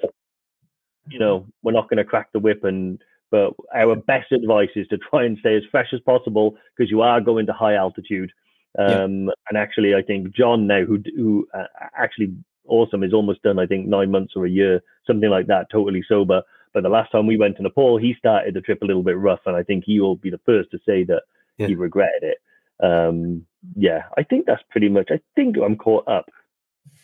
[1.11, 4.87] you know, we're not going to crack the whip and but our best advice is
[4.89, 8.29] to try and stay as fresh as possible because you are going to high altitude.
[8.77, 9.31] Um, yeah.
[9.49, 11.63] And actually, I think John now, who who uh,
[11.97, 12.35] actually
[12.67, 13.57] awesome, is almost done.
[13.57, 16.41] I think nine months or a year, something like that, totally sober.
[16.73, 19.17] But the last time we went to Nepal, he started the trip a little bit
[19.17, 21.23] rough, and I think he will be the first to say that
[21.57, 21.67] yeah.
[21.67, 22.37] he regretted it.
[22.83, 23.45] Um,
[23.75, 25.09] yeah, I think that's pretty much.
[25.11, 26.29] I think I'm caught up.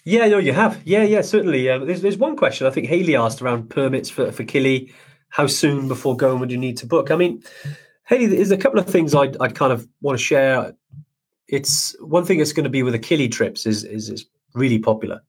[0.03, 0.82] Yeah, no, you have.
[0.86, 1.70] Yeah, yeah, certainly.
[1.70, 4.93] Um, there's, there's one question I think Haley asked around permits for, for Kili.
[5.30, 7.11] How soon before going would you need to book?
[7.11, 7.43] I mean,
[8.05, 10.74] Haley, there's a couple of things I'd, I'd kind of want to share.
[11.49, 15.22] It's one thing that's going to be with Kili trips is, is, is really popular.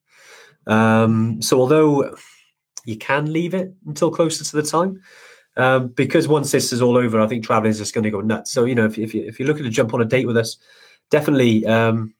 [0.69, 2.15] Um, so although
[2.89, 5.01] you can leave it until closer to the time,
[5.57, 8.21] um, because once this is all over, I think traveling is just going to go
[8.21, 8.51] nuts.
[8.51, 10.37] So you know, if, if, you, if you're looking to jump on a date with
[10.37, 10.57] us,
[11.11, 11.67] definitely.
[11.67, 12.15] Um,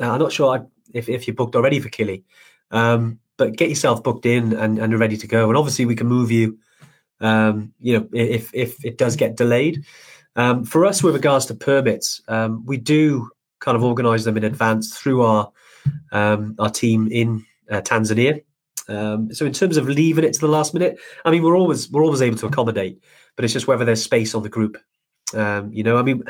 [0.00, 0.56] I'm not sure.
[0.56, 0.62] I,
[0.94, 2.22] if, if you're booked already for Kili.
[2.70, 5.48] Um, but get yourself booked in and, and ready to go.
[5.48, 6.58] And obviously, we can move you.
[7.20, 9.84] Um, you know, if if it does get delayed.
[10.36, 13.28] Um, for us, with regards to permits, um, we do
[13.60, 15.50] kind of organise them in advance through our
[16.12, 18.42] our team in uh, Tanzania.
[18.88, 21.90] Um, so in terms of leaving it to the last minute, I mean, we're always
[21.90, 23.00] we're always able to accommodate,
[23.36, 24.76] but it's just whether there's space on the group
[25.34, 26.24] Um, you know, I mean,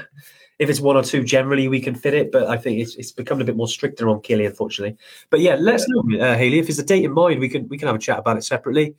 [0.58, 3.12] if it's one or two, generally we can fit it, but I think it's, it's
[3.12, 4.96] becoming a bit more stricter on Kili, unfortunately.
[5.30, 7.68] But yeah, let us know, uh, Haley, if there's a date in mind, we can
[7.68, 8.94] we can have a chat about it separately.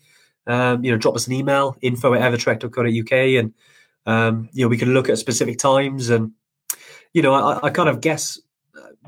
[0.48, 3.54] Um, you know, drop us an email, info at evertrek.co.uk, and
[4.06, 6.32] um, you know, we can look at specific times and
[7.14, 8.40] you know, I, I kind of guess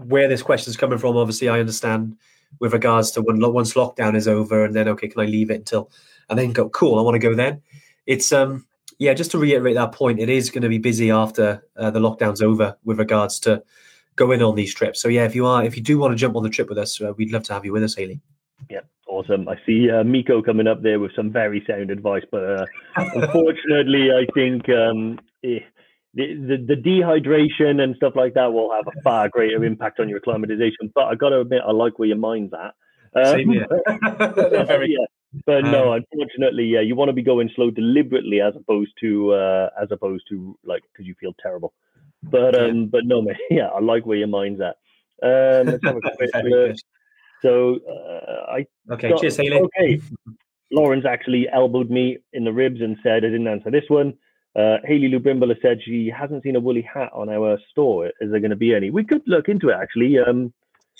[0.04, 1.18] where this question is coming from.
[1.18, 2.18] Obviously, I understand
[2.60, 5.56] with regards to when once lockdown is over, and then okay, can I leave it
[5.56, 5.92] until
[6.30, 6.70] and then go?
[6.70, 7.62] Cool, I want to go then.
[8.06, 8.66] It's um
[8.98, 12.00] yeah, just to reiterate that point, it is going to be busy after uh, the
[12.00, 13.62] lockdown's over with regards to
[14.16, 15.02] going on these trips.
[15.02, 16.78] So yeah, if you are, if you do want to jump on the trip with
[16.78, 18.22] us, uh, we'd love to have you with us, Haley.
[18.70, 19.50] Yeah, awesome.
[19.50, 22.66] I see uh, Miko coming up there with some very sound advice, but uh,
[22.96, 25.60] unfortunately, I think um, eh,
[26.16, 30.08] the, the, the dehydration and stuff like that will have a far greater impact on
[30.08, 30.92] your acclimatization.
[30.96, 32.74] But I got to admit, I like where your mind's at.
[33.16, 33.68] Um, Same here.
[33.88, 35.06] yeah.
[35.46, 39.34] But um, no, unfortunately, yeah, you want to be going slow deliberately as opposed to
[39.34, 41.74] uh, as opposed to like because you feel terrible.
[42.24, 44.78] But um, but no, man, yeah, I like where your mind's at.
[45.22, 46.76] Um, let's have a quick look.
[47.42, 49.60] So uh, I okay, got, cheers, Haley.
[49.60, 50.02] Okay,
[50.72, 54.14] Lawrence actually elbowed me in the ribs and said I didn't answer this one.
[54.56, 55.22] Uh, Haley Lou
[55.62, 58.08] said she hasn't seen a woolly hat on our store.
[58.08, 58.90] Is there going to be any?
[58.90, 60.18] We could look into it actually.
[60.18, 60.54] Um,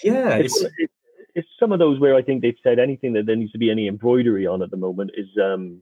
[0.04, 0.94] yeah, it's, it's,
[1.36, 3.72] it's some of those where I think they've said anything that there needs to be
[3.72, 5.82] any embroidery on at the moment is um,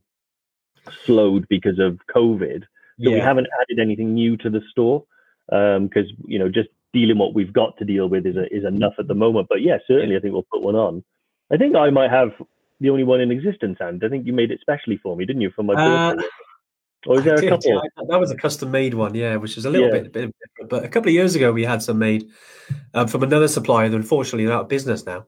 [1.05, 2.61] slowed because of COVID.
[2.61, 3.13] So yeah.
[3.13, 5.05] we haven't added anything new to the store
[5.47, 8.65] because um, you know just dealing what we've got to deal with is a, is
[8.65, 9.47] enough at the moment.
[9.49, 11.03] But yeah, certainly I think we'll put one on.
[11.51, 12.33] I think I might have
[12.79, 15.41] the only one in existence, and I think you made it specially for me, didn't
[15.41, 16.27] you, for my uh, birthday?
[17.05, 17.71] Or is there did, a couple?
[17.71, 20.03] Yeah, that was a custom made one, yeah, which is a little yeah.
[20.03, 20.69] bit, bit different.
[20.69, 22.29] But a couple of years ago, we had some made
[22.93, 23.89] um, from another supplier.
[23.89, 25.25] That unfortunately, they're out of business now.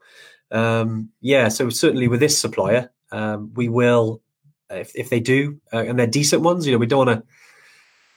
[0.51, 4.21] Um, yeah, so certainly with this supplier, um, we will,
[4.69, 6.65] if, if they do, uh, and they're decent ones.
[6.65, 7.27] You know, we don't want to.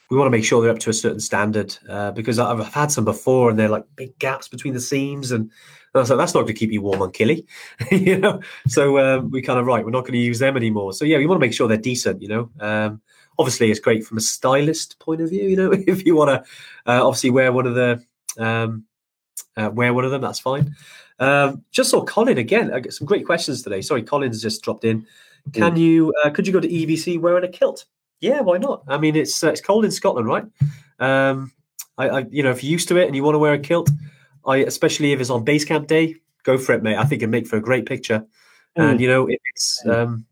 [0.09, 2.91] We want to make sure they're up to a certain standard uh, because I've had
[2.91, 5.51] some before, and they're like big gaps between the seams, and, and
[5.93, 7.45] I was like, that's not going to keep you warm on Kili,
[7.91, 8.41] you know.
[8.67, 10.93] So um, we kind of right, we're not going to use them anymore.
[10.93, 12.49] So yeah, we want to make sure they're decent, you know.
[12.59, 13.01] Um,
[13.39, 15.47] obviously it's great from a stylist point of view.
[15.47, 18.03] You know, if you want to uh, obviously wear one of the
[18.37, 18.85] um,
[19.57, 20.75] uh, wear one of them, that's fine.
[21.19, 22.73] Um, just saw Colin again.
[22.73, 23.81] I get some great questions today.
[23.81, 25.05] Sorry, Colin's just dropped in.
[25.53, 25.79] Can mm.
[25.79, 26.13] you?
[26.23, 27.85] Uh, could you go to EBC wearing a kilt?
[28.19, 28.83] Yeah, why not?
[28.87, 30.45] I mean, it's uh, it's cold in Scotland, right?
[30.99, 31.51] Um,
[31.97, 33.59] I, I, you know, if you're used to it and you want to wear a
[33.59, 33.89] kilt,
[34.45, 36.97] I especially if it's on base camp day, go for it, mate.
[36.97, 38.25] I think it'd make for a great picture.
[38.77, 38.91] Mm.
[38.91, 39.91] And you know, if it's hmm.
[39.91, 40.25] um,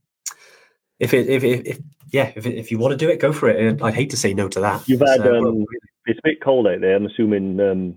[1.00, 1.80] if it if, if, if
[2.12, 3.82] yeah, if, if you want to do it, go for it.
[3.82, 4.88] I'd hate to say no to that.
[4.88, 5.66] You've had so, um,
[6.06, 6.96] it's a bit cold out there.
[6.96, 7.96] I'm assuming um,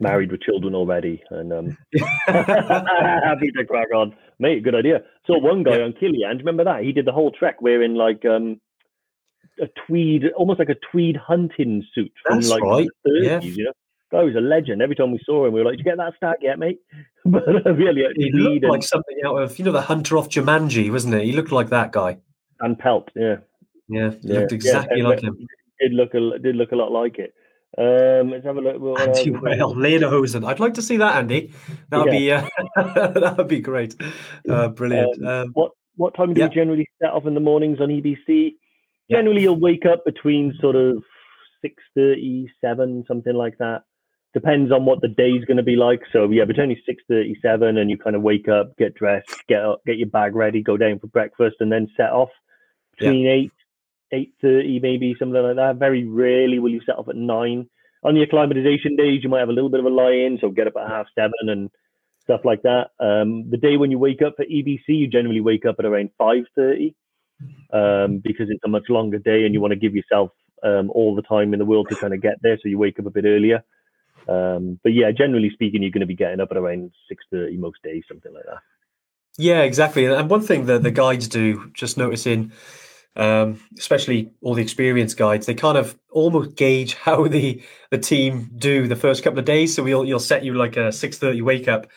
[0.00, 1.78] married with children already, and um,
[2.26, 4.62] happy to crack on, mate.
[4.64, 5.02] Good idea.
[5.26, 5.84] So one guy yeah.
[5.84, 6.82] on Killian, remember that?
[6.82, 8.60] He did the whole trek wearing like um,
[9.60, 12.88] a tweed, almost like a tweed hunting suit from That's like right.
[13.04, 13.24] the 30s.
[13.24, 13.40] Yeah.
[13.40, 13.72] You know,
[14.10, 14.82] guy was a legend.
[14.82, 16.80] Every time we saw him, we were like, "Did you get that stack yet, mate?"
[17.24, 18.70] but uh, really, he looked and...
[18.72, 21.24] like something out of you know the Hunter off Jumanji, wasn't it?
[21.24, 22.18] He looked like that guy
[22.60, 23.10] and Pelt.
[23.14, 23.36] Yeah,
[23.88, 24.40] yeah, yeah.
[24.40, 25.46] looked exactly yeah, like him.
[25.80, 27.34] Did look a did look a lot like it.
[27.76, 28.80] Um, let's have a look.
[28.80, 30.46] What Andy Well, Lederhosen.
[30.46, 31.52] I'd like to see that, Andy.
[31.90, 32.48] That would yeah.
[32.76, 33.94] be uh, that would be great.
[34.48, 35.22] Uh, brilliant.
[35.22, 38.54] Um, um, what what time do you generally set off in the mornings on EBC?
[39.10, 41.02] Generally, you'll wake up between sort of
[41.60, 43.82] six thirty, seven, something like that.
[44.34, 46.00] Depends on what the day's going to be like.
[46.12, 49.64] So yeah, between six thirty, seven, and you kind of wake up, get dressed, get
[49.64, 52.30] up, get your bag ready, go down for breakfast, and then set off
[52.98, 53.32] between yeah.
[53.32, 53.52] eight,
[54.12, 55.76] eight thirty, maybe something like that.
[55.76, 57.68] Very rarely will you set off at nine.
[58.04, 60.68] On the acclimatization days, you might have a little bit of a lie-in, so get
[60.68, 61.70] up at half seven and
[62.22, 62.90] stuff like that.
[63.00, 66.10] Um, the day when you wake up for EBC, you generally wake up at around
[66.18, 66.94] five thirty
[67.72, 70.30] um, because it's a much longer day and you want to give yourself
[70.62, 72.56] um, all the time in the world to kind of get there.
[72.62, 73.64] So you wake up a bit earlier.
[74.28, 77.56] Um, but yeah, generally speaking, you're going to be getting up at around six thirty
[77.56, 78.60] most days, something like that.
[79.38, 80.04] Yeah, exactly.
[80.04, 82.52] And one thing that the guides do, just noticing,
[83.18, 87.60] um, especially all the experienced guides, they kind of almost gauge how the
[87.90, 89.74] the team do the first couple of days.
[89.74, 91.88] So we'll you'll set you like a six thirty wake up,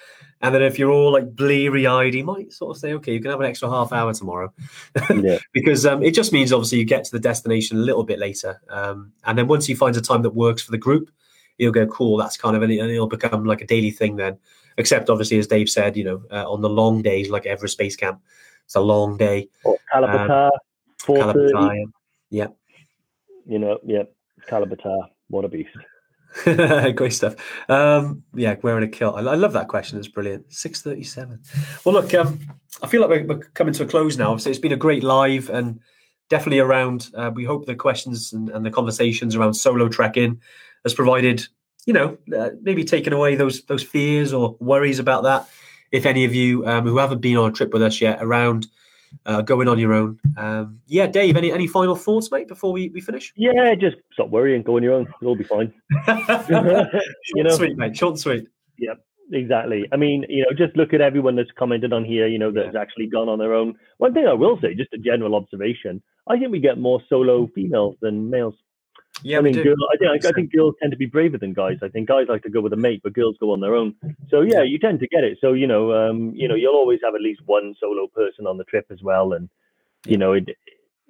[0.41, 3.21] and then if you're all like bleary eyed, you might sort of say, okay, you
[3.21, 4.51] can have an extra half hour tomorrow,
[5.09, 5.37] yeah.
[5.53, 8.59] because um, it just means obviously you get to the destination a little bit later,
[8.69, 11.11] um, and then once you find a time that works for the group,
[11.57, 12.17] you'll go cool.
[12.17, 14.37] That's kind of and it'll become like a daily thing then
[14.77, 17.95] except obviously as Dave said, you know, uh, on the long days like Everest Base
[17.95, 18.21] Camp,
[18.65, 19.49] it's a long day.
[19.65, 20.51] Or Kala Patthar, um,
[21.05, 21.85] four thirty.
[22.29, 22.47] Yeah.
[23.45, 24.03] You know, yeah,
[24.47, 25.75] Kala Patthar, what a beast.
[26.95, 27.35] Great stuff.
[27.67, 29.15] Um, yeah, wearing a kilt.
[29.15, 29.99] I, I, love that question.
[29.99, 30.51] It's brilliant.
[30.53, 31.41] Six thirty-seven.
[31.83, 32.39] Well, look, um,
[32.81, 34.37] I feel like we're, we're, coming to a close now.
[34.37, 35.79] So it's been a great live, and
[36.29, 37.09] definitely around.
[37.15, 40.39] Uh, we hope the questions and, and, the conversations around solo trekking
[40.83, 41.45] has provided,
[41.85, 45.49] you know, uh, maybe taken away those those fears or worries about that.
[45.91, 48.67] If any of you um, who haven't been on a trip with us yet around
[49.25, 50.19] uh, going on your own.
[50.37, 53.33] Um, yeah, Dave, any any final thoughts, mate, before we, we finish?
[53.35, 55.07] Yeah, just stop worrying, go on your own.
[55.21, 55.73] It'll be fine.
[57.35, 57.95] you know, sweet, mate.
[57.95, 58.47] Short sweet.
[58.79, 58.97] Yep,
[59.31, 59.87] exactly.
[59.91, 62.27] I mean, you know, just look at everyone that's commented on here.
[62.27, 62.81] You know, that's yeah.
[62.81, 63.75] actually gone on their own.
[63.97, 67.49] One thing I will say, just a general observation, I think we get more solo
[67.53, 68.55] females than males.
[69.23, 71.77] Yeah, I mean, girl, I, think, I think girls tend to be braver than guys.
[71.81, 73.95] I think guys like to go with a mate, but girls go on their own.
[74.29, 75.37] So yeah, you tend to get it.
[75.41, 78.57] So you know, um, you know, you'll always have at least one solo person on
[78.57, 79.49] the trip as well, and
[80.05, 80.49] you know, it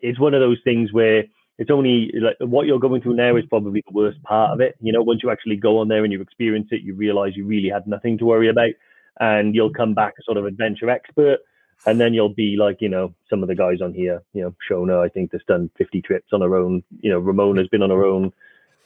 [0.01, 1.23] it's one of those things where
[1.57, 4.75] it's only like what you're going through now is probably the worst part of it.
[4.81, 7.45] You know, once you actually go on there and you experience it, you realize you
[7.45, 8.71] really had nothing to worry about,
[9.19, 11.39] and you'll come back a sort of adventure expert
[11.85, 14.55] and then you'll be like, you know, some of the guys on here, you know,
[14.69, 16.83] Shona, I think, has done 50 trips on her own.
[16.99, 18.31] You know, Ramona's been on her own,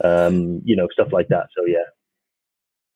[0.03, 1.47] um, you know, stuff like that.
[1.55, 1.83] So, yeah,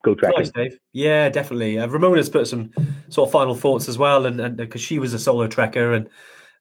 [0.03, 0.33] go track.
[0.37, 0.79] Nice, Dave.
[0.93, 1.79] Yeah, definitely.
[1.79, 2.71] Uh, Ramona's put some
[3.09, 4.25] sort of final thoughts as well.
[4.25, 6.09] And because she was a solo trekker and,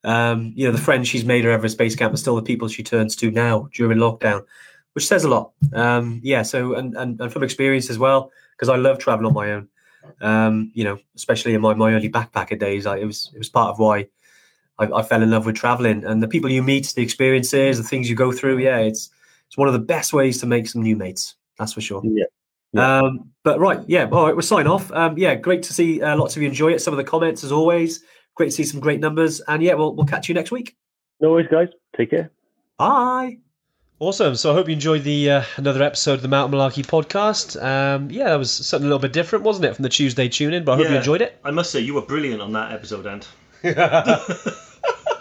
[0.03, 2.67] um, you know, the friends she's made her Everest Base Camp are still the people
[2.67, 4.45] she turns to now during lockdown,
[4.95, 5.53] which says a lot.
[5.73, 6.43] Um, yeah.
[6.43, 9.69] So, and, and, and from experience as well, because I love traveling on my own.
[10.21, 13.49] Um, you know, especially in my, my early backpacker days, I, it was it was
[13.49, 14.09] part of why
[14.79, 17.85] I, I, fell in love with traveling and the people you meet, the experiences, the
[17.85, 18.59] things you go through.
[18.59, 19.11] Yeah, it's
[19.47, 21.37] it's one of the best ways to make some new mates.
[21.59, 22.03] That's for sure.
[22.05, 22.25] Yeah.
[22.73, 22.99] yeah.
[22.99, 24.09] Um, but right, yeah.
[24.11, 24.93] All right, we'll sign off.
[24.93, 26.81] Um, yeah, great to see uh, lots of you enjoy it.
[26.83, 28.03] Some of the comments, as always,
[28.35, 29.41] great to see some great numbers.
[29.49, 30.77] And yeah, we'll we'll catch you next week.
[31.21, 31.69] No worries, guys.
[31.97, 32.31] Take care.
[32.77, 33.39] Bye.
[34.01, 34.37] Awesome.
[34.37, 37.61] So I hope you enjoyed the uh, another episode of the Mountain Malarkey podcast.
[37.61, 40.55] Um, yeah, that was something a little bit different, wasn't it, from the Tuesday tune
[40.55, 40.63] in?
[40.63, 41.37] But I hope yeah, you enjoyed it.
[41.45, 43.27] I must say, you were brilliant on that episode, Ant.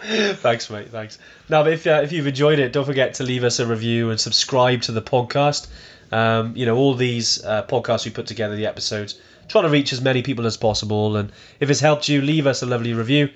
[0.38, 0.90] thanks, mate.
[0.90, 1.18] Thanks.
[1.50, 4.20] Now, if uh, if you've enjoyed it, don't forget to leave us a review and
[4.20, 5.68] subscribe to the podcast.
[6.12, 9.92] Um, you know, all these uh, podcasts we put together, the episodes, trying to reach
[9.92, 11.18] as many people as possible.
[11.18, 13.30] And if it's helped you, leave us a lovely review.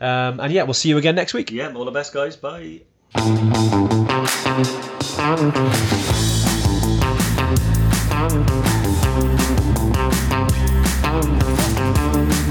[0.00, 1.52] Um, and yeah, we'll see you again next week.
[1.52, 2.34] Yeah, all the best, guys.
[2.34, 2.80] Bye.
[3.14, 3.52] Thank
[12.32, 12.47] you.